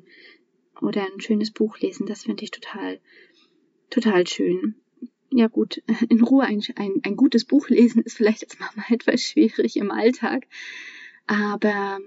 oder 0.81 1.03
ein 1.03 1.19
schönes 1.19 1.51
Buch 1.51 1.79
lesen. 1.79 2.05
Das 2.05 2.24
finde 2.24 2.43
ich 2.43 2.51
total, 2.51 3.00
total 3.89 4.27
schön. 4.27 4.75
Ja 5.31 5.48
gut, 5.48 5.81
in 6.09 6.24
Ruhe 6.24 6.43
ein, 6.43 6.62
ein, 6.75 7.01
ein 7.03 7.15
gutes 7.15 7.45
Buch 7.45 7.69
lesen 7.69 8.01
ist 8.03 8.17
vielleicht 8.17 8.41
jetzt 8.41 8.59
mal 8.59 8.69
etwas 8.89 9.21
schwierig 9.21 9.77
im 9.77 9.91
Alltag, 9.91 10.48
aber 11.27 12.00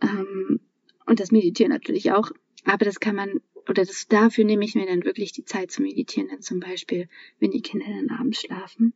ähm, 0.00 0.60
und 1.06 1.20
das 1.20 1.32
Meditieren 1.32 1.72
natürlich 1.72 2.12
auch, 2.12 2.30
aber 2.64 2.84
das 2.84 3.00
kann 3.00 3.16
man 3.16 3.40
oder 3.68 3.84
das 3.84 4.08
dafür 4.08 4.44
nehme 4.44 4.64
ich 4.64 4.74
mir 4.74 4.86
dann 4.86 5.04
wirklich 5.04 5.32
die 5.32 5.44
Zeit 5.44 5.70
zu 5.70 5.82
meditieren, 5.82 6.28
dann 6.28 6.42
zum 6.42 6.60
Beispiel, 6.60 7.08
wenn 7.40 7.50
die 7.50 7.62
Kinder 7.62 7.86
dann 7.86 8.10
abends 8.10 8.40
schlafen. 8.40 8.92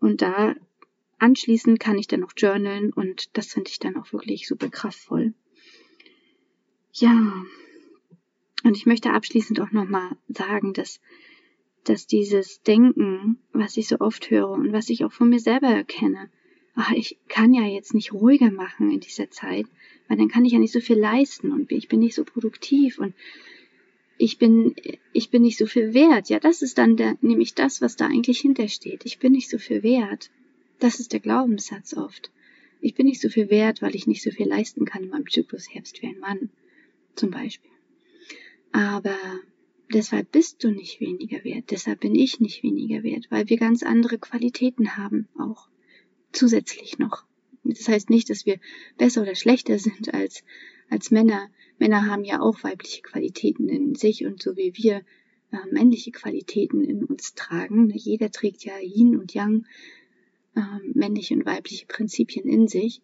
Und 0.00 0.22
da 0.22 0.54
anschließend 1.18 1.80
kann 1.80 1.98
ich 1.98 2.06
dann 2.06 2.20
noch 2.20 2.32
journalen 2.36 2.92
und 2.92 3.36
das 3.36 3.52
finde 3.52 3.70
ich 3.70 3.78
dann 3.78 3.96
auch 3.96 4.12
wirklich 4.12 4.46
super 4.46 4.68
kraftvoll. 4.68 5.32
Ja, 6.92 7.44
und 8.62 8.76
ich 8.76 8.86
möchte 8.86 9.10
abschließend 9.10 9.60
auch 9.60 9.72
nochmal 9.72 10.16
sagen, 10.28 10.72
dass, 10.72 11.00
dass 11.84 12.06
dieses 12.06 12.62
Denken, 12.62 13.38
was 13.52 13.76
ich 13.76 13.88
so 13.88 14.00
oft 14.00 14.30
höre 14.30 14.50
und 14.50 14.72
was 14.72 14.88
ich 14.90 15.04
auch 15.04 15.12
von 15.12 15.28
mir 15.28 15.40
selber 15.40 15.68
erkenne, 15.68 16.30
ach, 16.74 16.92
ich 16.92 17.18
kann 17.28 17.52
ja 17.52 17.62
jetzt 17.62 17.94
nicht 17.94 18.12
ruhiger 18.12 18.50
machen 18.50 18.90
in 18.90 19.00
dieser 19.00 19.30
Zeit, 19.30 19.66
weil 20.08 20.16
dann 20.16 20.28
kann 20.28 20.44
ich 20.44 20.52
ja 20.52 20.58
nicht 20.58 20.72
so 20.72 20.80
viel 20.80 20.98
leisten 20.98 21.52
und 21.52 21.72
ich 21.72 21.88
bin 21.88 22.00
nicht 22.00 22.14
so 22.14 22.24
produktiv 22.24 22.98
und 22.98 23.14
ich 24.18 24.38
bin, 24.38 24.74
ich 25.12 25.30
bin 25.30 25.42
nicht 25.42 25.58
so 25.58 25.66
viel 25.66 25.94
wert. 25.94 26.28
Ja, 26.28 26.38
das 26.38 26.62
ist 26.62 26.78
dann 26.78 26.96
der, 26.96 27.16
nämlich 27.20 27.54
das, 27.54 27.80
was 27.80 27.96
da 27.96 28.06
eigentlich 28.06 28.40
hintersteht. 28.40 29.04
Ich 29.04 29.18
bin 29.18 29.32
nicht 29.32 29.50
so 29.50 29.58
viel 29.58 29.82
wert. 29.82 30.30
Das 30.78 31.00
ist 31.00 31.12
der 31.12 31.20
Glaubenssatz 31.20 31.94
oft. 31.94 32.30
Ich 32.80 32.94
bin 32.94 33.06
nicht 33.06 33.20
so 33.20 33.28
viel 33.28 33.50
wert, 33.50 33.82
weil 33.82 33.94
ich 33.94 34.06
nicht 34.06 34.22
so 34.22 34.30
viel 34.30 34.46
leisten 34.46 34.84
kann 34.84 35.04
in 35.04 35.10
meinem 35.10 35.28
Zyklus 35.28 35.72
Herbst 35.72 36.02
wie 36.02 36.08
ein 36.08 36.18
Mann. 36.18 36.50
Zum 37.14 37.30
Beispiel. 37.30 37.70
Aber 38.72 39.16
deshalb 39.92 40.32
bist 40.32 40.62
du 40.64 40.70
nicht 40.70 41.00
weniger 41.00 41.44
wert, 41.44 41.70
deshalb 41.70 42.00
bin 42.00 42.14
ich 42.14 42.40
nicht 42.40 42.62
weniger 42.62 43.02
wert, 43.02 43.26
weil 43.30 43.48
wir 43.48 43.56
ganz 43.56 43.82
andere 43.82 44.18
Qualitäten 44.18 44.96
haben, 44.96 45.28
auch 45.38 45.68
zusätzlich 46.32 46.98
noch. 46.98 47.24
Das 47.62 47.88
heißt 47.88 48.10
nicht, 48.10 48.28
dass 48.30 48.46
wir 48.46 48.58
besser 48.98 49.22
oder 49.22 49.34
schlechter 49.34 49.78
sind 49.86 50.12
als, 50.12 50.44
als 50.90 51.10
Männer. 51.10 51.50
Männer 51.78 52.06
haben 52.06 52.24
ja 52.24 52.40
auch 52.40 52.62
weibliche 52.62 53.02
Qualitäten 53.02 53.68
in 53.68 53.94
sich 53.94 54.24
und 54.24 54.42
so 54.42 54.56
wie 54.56 54.72
wir 54.76 55.02
äh, 55.50 55.56
männliche 55.70 56.10
Qualitäten 56.10 56.84
in 56.84 57.04
uns 57.04 57.34
tragen. 57.34 57.90
Jeder 57.90 58.30
trägt 58.30 58.64
ja 58.64 58.74
Yin 58.80 59.18
und 59.18 59.34
Yang, 59.34 59.66
äh, 60.54 60.60
männliche 60.92 61.34
und 61.34 61.46
weibliche 61.46 61.86
Prinzipien 61.86 62.48
in 62.48 62.68
sich. 62.68 63.02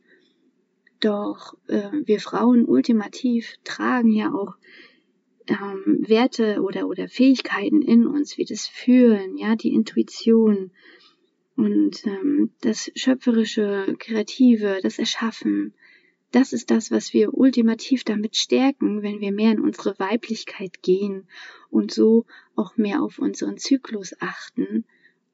Doch 1.00 1.54
äh, 1.68 1.90
wir 2.04 2.20
Frauen 2.20 2.64
ultimativ 2.64 3.54
tragen 3.64 4.12
ja 4.12 4.32
auch 4.32 4.56
ähm, 5.46 6.04
Werte 6.06 6.62
oder, 6.62 6.86
oder 6.86 7.08
Fähigkeiten 7.08 7.82
in 7.82 8.06
uns, 8.06 8.38
wie 8.38 8.44
das 8.44 8.66
Fühlen, 8.66 9.36
ja, 9.36 9.56
die 9.56 9.72
Intuition 9.72 10.70
und 11.56 12.06
ähm, 12.06 12.50
das 12.60 12.90
Schöpferische, 12.94 13.96
Kreative, 13.98 14.80
das 14.82 14.98
Erschaffen. 14.98 15.74
Das 16.32 16.52
ist 16.52 16.70
das, 16.70 16.90
was 16.90 17.12
wir 17.12 17.34
ultimativ 17.34 18.04
damit 18.04 18.36
stärken, 18.36 19.02
wenn 19.02 19.20
wir 19.20 19.32
mehr 19.32 19.52
in 19.52 19.60
unsere 19.60 19.98
Weiblichkeit 19.98 20.82
gehen 20.82 21.26
und 21.70 21.92
so 21.92 22.24
auch 22.54 22.76
mehr 22.76 23.02
auf 23.02 23.18
unseren 23.18 23.58
Zyklus 23.58 24.14
achten 24.20 24.84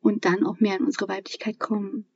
und 0.01 0.25
dann 0.25 0.45
auch 0.45 0.61
mehr 0.61 0.77
in 0.79 0.85
unsere 0.85 1.09
Weiblichkeit 1.09 1.59
kommen 1.59 2.07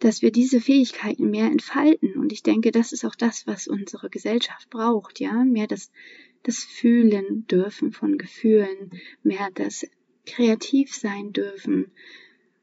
dass 0.00 0.20
wir 0.20 0.32
diese 0.32 0.60
Fähigkeiten 0.60 1.30
mehr 1.30 1.46
entfalten. 1.46 2.18
Und 2.18 2.30
ich 2.30 2.42
denke, 2.42 2.72
das 2.72 2.92
ist 2.92 3.06
auch 3.06 3.14
das, 3.14 3.46
was 3.46 3.68
unsere 3.68 4.10
Gesellschaft 4.10 4.68
braucht, 4.68 5.18
ja, 5.18 5.44
mehr 5.44 5.66
das 5.66 5.90
das 6.44 6.58
Fühlen 6.58 7.46
dürfen 7.46 7.90
von 7.90 8.18
Gefühlen, 8.18 8.92
mehr 9.22 9.48
das 9.54 9.86
kreativ 10.26 10.94
sein 10.94 11.32
dürfen 11.32 11.90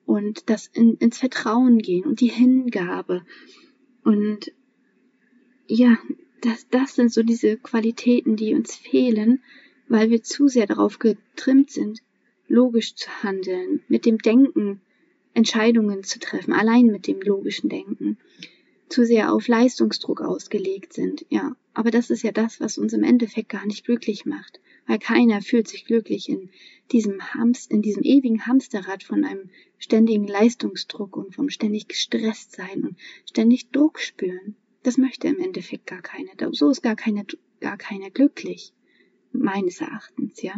und 0.06 0.50
das 0.50 0.68
in, 0.68 0.96
ins 0.98 1.18
Vertrauen 1.18 1.80
gehen 1.80 2.06
und 2.06 2.22
die 2.22 2.30
Hingabe. 2.30 3.26
Und 4.04 4.54
ja, 5.74 5.98
das, 6.42 6.68
das 6.70 6.96
sind 6.96 7.14
so 7.14 7.24
diese 7.24 7.56
Qualitäten, 7.56 8.36
die 8.36 8.54
uns 8.54 8.76
fehlen, 8.76 9.42
weil 9.88 10.10
wir 10.10 10.22
zu 10.22 10.50
sehr 10.50 10.68
darauf 10.68 11.00
getrimmt 11.00 11.72
sind, 11.72 12.02
logisch 12.50 12.96
zu 12.96 13.10
handeln, 13.24 13.82
mit 13.88 14.06
dem 14.06 14.18
Denken 14.18 14.82
Entscheidungen 15.34 16.04
zu 16.04 16.20
treffen, 16.20 16.52
allein 16.52 16.88
mit 16.88 17.08
dem 17.08 17.22
logischen 17.22 17.70
Denken 17.70 18.18
zu 18.90 19.06
sehr 19.06 19.32
auf 19.32 19.48
Leistungsdruck 19.48 20.20
ausgelegt 20.20 20.92
sind, 20.92 21.26
ja. 21.30 21.56
Aber 21.74 21.90
das 21.90 22.10
ist 22.10 22.24
ja 22.24 22.34
das, 22.34 22.60
was 22.60 22.78
uns 22.78 22.92
im 22.92 23.04
Endeffekt 23.04 23.48
gar 23.48 23.66
nicht 23.66 23.86
glücklich 23.86 24.26
macht, 24.26 24.60
weil 24.88 25.00
keiner 25.00 25.42
fühlt 25.42 25.70
sich 25.70 25.86
glücklich 25.86 26.28
in 26.28 26.50
diesem 26.92 27.34
Hamst, 27.34 27.72
in 27.72 27.82
diesem 27.82 28.04
ewigen 28.04 28.46
Hamsterrad 28.46 29.04
von 29.04 29.24
einem 29.24 29.50
ständigen 29.78 30.28
Leistungsdruck 30.28 31.16
und 31.16 31.34
vom 31.34 31.50
ständig 31.50 31.88
gestresst 31.88 32.52
sein 32.52 32.84
und 32.84 32.98
ständig 33.26 33.70
Druck 33.70 34.02
spüren. 34.02 34.58
Das 34.84 34.98
möchte 34.98 35.28
im 35.28 35.40
Endeffekt 35.40 35.88
gar 35.88 36.02
keiner. 36.02 36.32
So 36.54 36.70
ist 36.70 36.82
gar 36.82 36.96
keiner, 36.96 37.24
gar 37.60 37.78
keiner 37.78 38.10
glücklich. 38.10 38.74
Meines 39.32 39.80
Erachtens, 39.80 40.42
ja. 40.42 40.56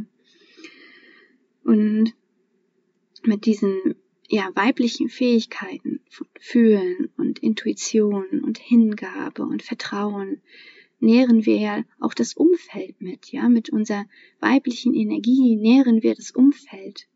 Und 1.63 2.13
mit 3.23 3.45
diesen 3.45 3.95
ja, 4.27 4.49
weiblichen 4.55 5.09
Fähigkeiten 5.09 6.01
Fühlen 6.39 7.09
und 7.17 7.39
Intuition 7.39 8.43
und 8.43 8.57
Hingabe 8.57 9.43
und 9.43 9.63
Vertrauen 9.63 10.41
nähren 10.99 11.45
wir 11.45 11.57
ja 11.57 11.83
auch 11.99 12.13
das 12.13 12.33
Umfeld 12.33 13.01
mit, 13.01 13.31
ja, 13.31 13.49
mit 13.49 13.69
unserer 13.69 14.05
weiblichen 14.39 14.93
Energie 14.93 15.55
nähren 15.55 16.01
wir 16.01 16.15
das 16.15 16.31
Umfeld. 16.31 17.07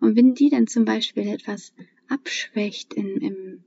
Und 0.00 0.16
wenn 0.16 0.34
die 0.34 0.50
dann 0.50 0.66
zum 0.66 0.84
Beispiel 0.84 1.26
etwas 1.26 1.72
abschwächt 2.08 2.94
in, 2.94 3.16
im 3.16 3.64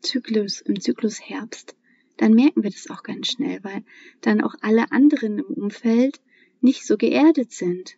Zyklus, 0.00 0.60
im 0.60 0.80
Zyklus 0.80 1.20
Herbst, 1.20 1.76
dann 2.18 2.34
merken 2.34 2.62
wir 2.62 2.70
das 2.70 2.90
auch 2.90 3.02
ganz 3.02 3.28
schnell, 3.28 3.60
weil 3.62 3.82
dann 4.20 4.42
auch 4.42 4.54
alle 4.60 4.92
anderen 4.92 5.38
im 5.38 5.46
Umfeld 5.46 6.20
nicht 6.60 6.86
so 6.86 6.96
geerdet 6.96 7.52
sind 7.52 7.96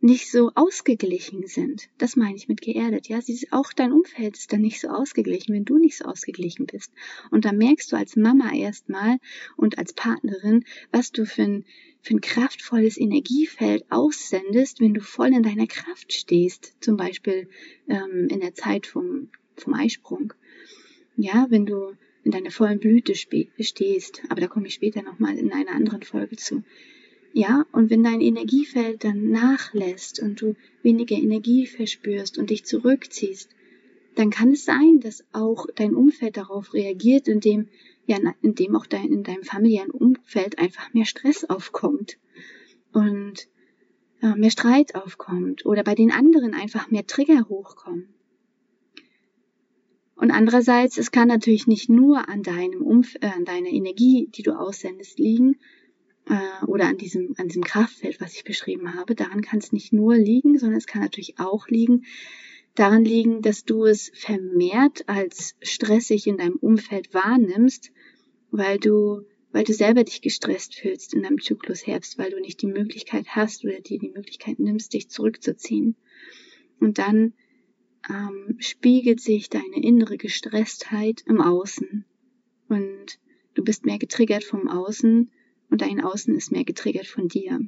nicht 0.00 0.30
so 0.30 0.52
ausgeglichen 0.54 1.46
sind. 1.46 1.88
Das 1.98 2.16
meine 2.16 2.36
ich 2.36 2.48
mit 2.48 2.60
geerdet. 2.60 3.08
Ja, 3.08 3.20
auch 3.50 3.72
dein 3.72 3.92
Umfeld 3.92 4.36
ist 4.36 4.52
dann 4.52 4.60
nicht 4.60 4.80
so 4.80 4.88
ausgeglichen, 4.88 5.54
wenn 5.54 5.64
du 5.64 5.78
nicht 5.78 5.96
so 5.96 6.04
ausgeglichen 6.04 6.66
bist. 6.66 6.92
Und 7.30 7.44
da 7.44 7.52
merkst 7.52 7.90
du 7.90 7.96
als 7.96 8.16
Mama 8.16 8.52
erstmal 8.54 9.18
und 9.56 9.78
als 9.78 9.92
Partnerin, 9.92 10.64
was 10.92 11.12
du 11.12 11.26
für 11.26 11.42
ein, 11.42 11.64
für 12.02 12.14
ein 12.14 12.20
kraftvolles 12.20 12.98
Energiefeld 12.98 13.84
aussendest, 13.90 14.80
wenn 14.80 14.94
du 14.94 15.00
voll 15.00 15.32
in 15.34 15.42
deiner 15.42 15.66
Kraft 15.66 16.12
stehst. 16.12 16.74
Zum 16.80 16.96
Beispiel 16.96 17.48
ähm, 17.88 18.28
in 18.30 18.40
der 18.40 18.54
Zeit 18.54 18.86
vom, 18.86 19.30
vom 19.56 19.74
Eisprung. 19.74 20.32
Ja, 21.16 21.46
wenn 21.48 21.66
du 21.66 21.96
in 22.26 22.32
deiner 22.32 22.50
vollen 22.50 22.80
Blüte 22.80 23.14
stehst. 23.14 24.22
Aber 24.28 24.40
da 24.40 24.48
komme 24.48 24.66
ich 24.66 24.74
später 24.74 25.00
nochmal 25.02 25.38
in 25.38 25.52
einer 25.52 25.70
anderen 25.70 26.02
Folge 26.02 26.36
zu. 26.36 26.64
Ja, 27.32 27.64
und 27.70 27.88
wenn 27.88 28.02
dein 28.02 28.20
Energiefeld 28.20 29.04
dann 29.04 29.30
nachlässt 29.30 30.20
und 30.20 30.40
du 30.40 30.56
weniger 30.82 31.14
Energie 31.14 31.66
verspürst 31.66 32.36
und 32.36 32.50
dich 32.50 32.64
zurückziehst, 32.64 33.50
dann 34.16 34.30
kann 34.30 34.52
es 34.52 34.64
sein, 34.64 34.98
dass 35.00 35.24
auch 35.32 35.66
dein 35.76 35.94
Umfeld 35.94 36.36
darauf 36.36 36.74
reagiert, 36.74 37.28
indem, 37.28 37.68
ja, 38.06 38.18
indem 38.42 38.74
auch 38.74 38.86
dein, 38.86 39.12
in 39.12 39.22
deinem 39.22 39.44
familiären 39.44 39.90
Umfeld 39.90 40.58
einfach 40.58 40.92
mehr 40.94 41.04
Stress 41.04 41.44
aufkommt 41.44 42.18
und 42.92 43.48
äh, 44.20 44.34
mehr 44.34 44.50
Streit 44.50 44.96
aufkommt 44.96 45.64
oder 45.64 45.84
bei 45.84 45.94
den 45.94 46.10
anderen 46.10 46.54
einfach 46.54 46.90
mehr 46.90 47.06
Trigger 47.06 47.48
hochkommen. 47.48 48.08
Und 50.16 50.30
andererseits, 50.30 50.96
es 50.96 51.10
kann 51.10 51.28
natürlich 51.28 51.66
nicht 51.66 51.90
nur 51.90 52.28
an 52.28 52.42
deinem 52.42 52.82
Umf 52.82 53.14
äh, 53.20 53.26
an 53.26 53.44
deiner 53.44 53.68
Energie, 53.68 54.28
die 54.34 54.42
du 54.42 54.58
aussendest, 54.58 55.18
liegen, 55.18 55.56
äh, 56.28 56.64
oder 56.66 56.86
an 56.86 56.96
diesem, 56.96 57.34
an 57.36 57.48
diesem 57.48 57.62
Kraftfeld, 57.62 58.20
was 58.20 58.34
ich 58.34 58.44
beschrieben 58.44 58.94
habe. 58.94 59.14
Daran 59.14 59.42
kann 59.42 59.58
es 59.58 59.72
nicht 59.72 59.92
nur 59.92 60.16
liegen, 60.16 60.58
sondern 60.58 60.78
es 60.78 60.86
kann 60.86 61.02
natürlich 61.02 61.38
auch 61.38 61.68
liegen, 61.68 62.04
daran 62.74 63.04
liegen, 63.04 63.42
dass 63.42 63.64
du 63.64 63.84
es 63.84 64.10
vermehrt 64.14 65.08
als 65.08 65.54
stressig 65.62 66.26
in 66.26 66.38
deinem 66.38 66.56
Umfeld 66.56 67.12
wahrnimmst, 67.14 67.92
weil 68.50 68.78
du, 68.78 69.22
weil 69.52 69.64
du 69.64 69.72
selber 69.72 70.04
dich 70.04 70.20
gestresst 70.22 70.74
fühlst 70.74 71.14
in 71.14 71.22
deinem 71.22 71.40
Zyklus 71.40 71.86
Herbst, 71.86 72.18
weil 72.18 72.30
du 72.30 72.40
nicht 72.40 72.60
die 72.62 72.66
Möglichkeit 72.66 73.28
hast 73.28 73.64
oder 73.64 73.80
dir 73.80 73.98
die 73.98 74.10
Möglichkeit 74.10 74.58
nimmst, 74.58 74.92
dich 74.92 75.08
zurückzuziehen. 75.08 75.96
Und 76.80 76.98
dann 76.98 77.32
ähm, 78.08 78.56
spiegelt 78.58 79.20
sich 79.20 79.48
deine 79.48 79.82
innere 79.82 80.16
Gestresstheit 80.16 81.22
im 81.26 81.40
Außen. 81.40 82.04
Und 82.68 83.18
du 83.54 83.64
bist 83.64 83.84
mehr 83.84 83.98
getriggert 83.98 84.44
vom 84.44 84.68
Außen 84.68 85.30
und 85.70 85.80
dein 85.80 86.00
Außen 86.00 86.34
ist 86.34 86.52
mehr 86.52 86.64
getriggert 86.64 87.06
von 87.06 87.28
dir. 87.28 87.60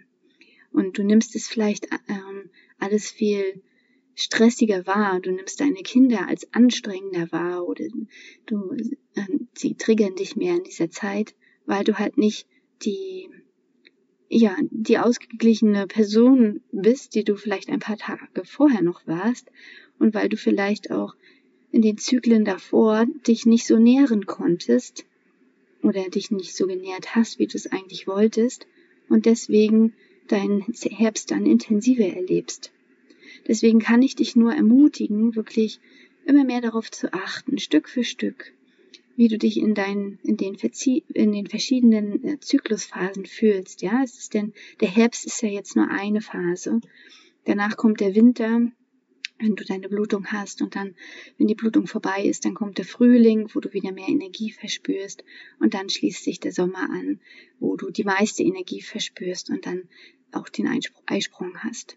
Und 0.70 0.98
du 0.98 1.02
nimmst 1.02 1.34
es 1.34 1.48
vielleicht 1.48 1.88
ähm, 2.08 2.50
alles 2.78 3.10
viel 3.10 3.62
stressiger 4.14 4.86
wahr. 4.86 5.20
Du 5.20 5.30
nimmst 5.30 5.60
deine 5.60 5.82
Kinder 5.82 6.28
als 6.28 6.52
anstrengender 6.52 7.30
wahr 7.32 7.66
oder 7.66 7.84
du, 8.46 8.72
äh, 9.14 9.38
sie 9.54 9.74
triggern 9.74 10.16
dich 10.16 10.36
mehr 10.36 10.56
in 10.56 10.64
dieser 10.64 10.90
Zeit, 10.90 11.34
weil 11.66 11.84
du 11.84 11.98
halt 11.98 12.18
nicht 12.18 12.46
die, 12.82 13.28
ja, 14.28 14.56
die 14.70 14.98
ausgeglichene 14.98 15.86
Person 15.86 16.60
bist, 16.70 17.14
die 17.14 17.24
du 17.24 17.36
vielleicht 17.36 17.70
ein 17.70 17.80
paar 17.80 17.96
Tage 17.96 18.44
vorher 18.44 18.82
noch 18.82 19.06
warst 19.06 19.50
und 19.98 20.14
weil 20.14 20.28
du 20.28 20.36
vielleicht 20.36 20.90
auch 20.90 21.14
in 21.70 21.82
den 21.82 21.98
Zyklen 21.98 22.44
davor 22.44 23.06
dich 23.26 23.46
nicht 23.46 23.66
so 23.66 23.78
nähren 23.78 24.26
konntest 24.26 25.04
oder 25.82 26.08
dich 26.08 26.30
nicht 26.30 26.56
so 26.56 26.66
genährt 26.66 27.14
hast, 27.14 27.38
wie 27.38 27.46
du 27.46 27.56
es 27.56 27.70
eigentlich 27.70 28.06
wolltest 28.06 28.66
und 29.08 29.26
deswegen 29.26 29.94
deinen 30.28 30.62
Herbst 30.62 31.30
dann 31.30 31.46
intensiver 31.46 32.06
erlebst. 32.06 32.72
Deswegen 33.46 33.78
kann 33.78 34.02
ich 34.02 34.16
dich 34.16 34.36
nur 34.36 34.52
ermutigen, 34.52 35.34
wirklich 35.36 35.80
immer 36.26 36.44
mehr 36.44 36.60
darauf 36.60 36.90
zu 36.90 37.12
achten, 37.12 37.58
Stück 37.58 37.88
für 37.88 38.04
Stück, 38.04 38.52
wie 39.16 39.28
du 39.28 39.38
dich 39.38 39.58
in 39.58 39.74
deinen, 39.74 40.18
in 40.22 40.36
den, 40.36 40.56
Verzie 40.56 41.02
in 41.14 41.32
den 41.32 41.46
verschiedenen 41.46 42.24
äh, 42.24 42.40
Zyklusphasen 42.40 43.24
fühlst. 43.24 43.82
Ja, 43.82 44.02
es 44.02 44.18
ist 44.18 44.34
denn, 44.34 44.52
der 44.80 44.88
Herbst 44.88 45.24
ist 45.24 45.42
ja 45.42 45.48
jetzt 45.48 45.76
nur 45.76 45.88
eine 45.88 46.20
Phase. 46.20 46.80
Danach 47.44 47.76
kommt 47.76 48.00
der 48.00 48.14
Winter, 48.14 48.70
wenn 49.38 49.56
du 49.56 49.64
deine 49.64 49.88
Blutung 49.88 50.26
hast 50.26 50.62
und 50.62 50.76
dann, 50.76 50.94
wenn 51.36 51.46
die 51.46 51.54
Blutung 51.54 51.86
vorbei 51.86 52.22
ist, 52.24 52.44
dann 52.44 52.54
kommt 52.54 52.78
der 52.78 52.84
Frühling, 52.84 53.48
wo 53.54 53.60
du 53.60 53.72
wieder 53.72 53.92
mehr 53.92 54.08
Energie 54.08 54.50
verspürst 54.50 55.24
und 55.60 55.74
dann 55.74 55.88
schließt 55.88 56.24
sich 56.24 56.40
der 56.40 56.52
Sommer 56.52 56.90
an, 56.90 57.20
wo 57.60 57.76
du 57.76 57.90
die 57.90 58.04
meiste 58.04 58.42
Energie 58.42 58.82
verspürst 58.82 59.50
und 59.50 59.66
dann 59.66 59.88
auch 60.32 60.48
den 60.48 60.68
Eisprung 61.06 61.58
hast. 61.58 61.96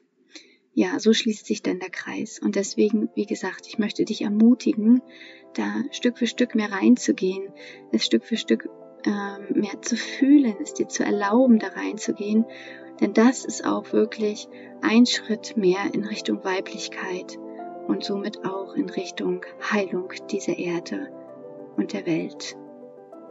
Ja, 0.74 1.00
so 1.00 1.14
schließt 1.14 1.46
sich 1.46 1.62
dann 1.62 1.80
der 1.80 1.90
Kreis 1.90 2.40
und 2.40 2.56
deswegen, 2.56 3.10
wie 3.16 3.26
gesagt, 3.26 3.68
ich 3.68 3.78
möchte 3.78 4.06
dich 4.06 4.22
ermutigen, 4.22 5.02
da 5.54 5.84
Stück 5.92 6.18
für 6.18 6.28
Stück 6.28 6.56
mehr 6.56 6.72
reinzugehen, 6.72 7.50
es 7.92 8.06
Stück 8.06 8.24
für 8.24 8.38
Stück 8.38 8.70
ähm, 9.06 9.62
mehr 9.62 9.82
zu 9.82 9.96
fühlen, 9.96 10.56
es 10.62 10.74
dir 10.74 10.88
zu 10.88 11.04
erlauben, 11.04 11.60
da 11.60 11.68
reinzugehen 11.68 12.46
denn 13.02 13.14
das 13.14 13.46
ist 13.46 13.66
auch 13.66 13.92
wirklich 13.94 14.48
ein 14.82 15.08
Schritt 15.08 15.58
mehr 15.58 15.80
in 15.92 16.06
Richtung 16.06 16.44
Weiblichkeit 16.46 17.38
und 17.88 18.04
somit 18.04 18.46
auch 18.46 18.76
in 18.76 18.90
Richtung 18.90 19.42
Heilung 19.72 20.14
dieser 20.30 20.58
Erde 20.58 21.10
und 21.78 21.94
der 21.94 22.06
Welt. 22.06 22.56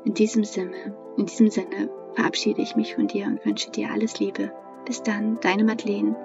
In 0.05 0.15
diesem 0.15 0.43
Sinne, 0.45 0.97
in 1.17 1.27
diesem 1.27 1.51
Sinne 1.51 1.89
verabschiede 2.15 2.61
ich 2.61 2.75
mich 2.75 2.97
von 2.97 3.07
dir 3.07 3.27
und 3.27 3.47
wünsche 3.47 3.71
dir 3.71 3.91
alles 3.93 4.19
Liebe. 4.19 4.53
Bis 4.87 5.05
dann, 5.05 5.39
deine 5.41 5.63
Madeleine. 5.63 6.17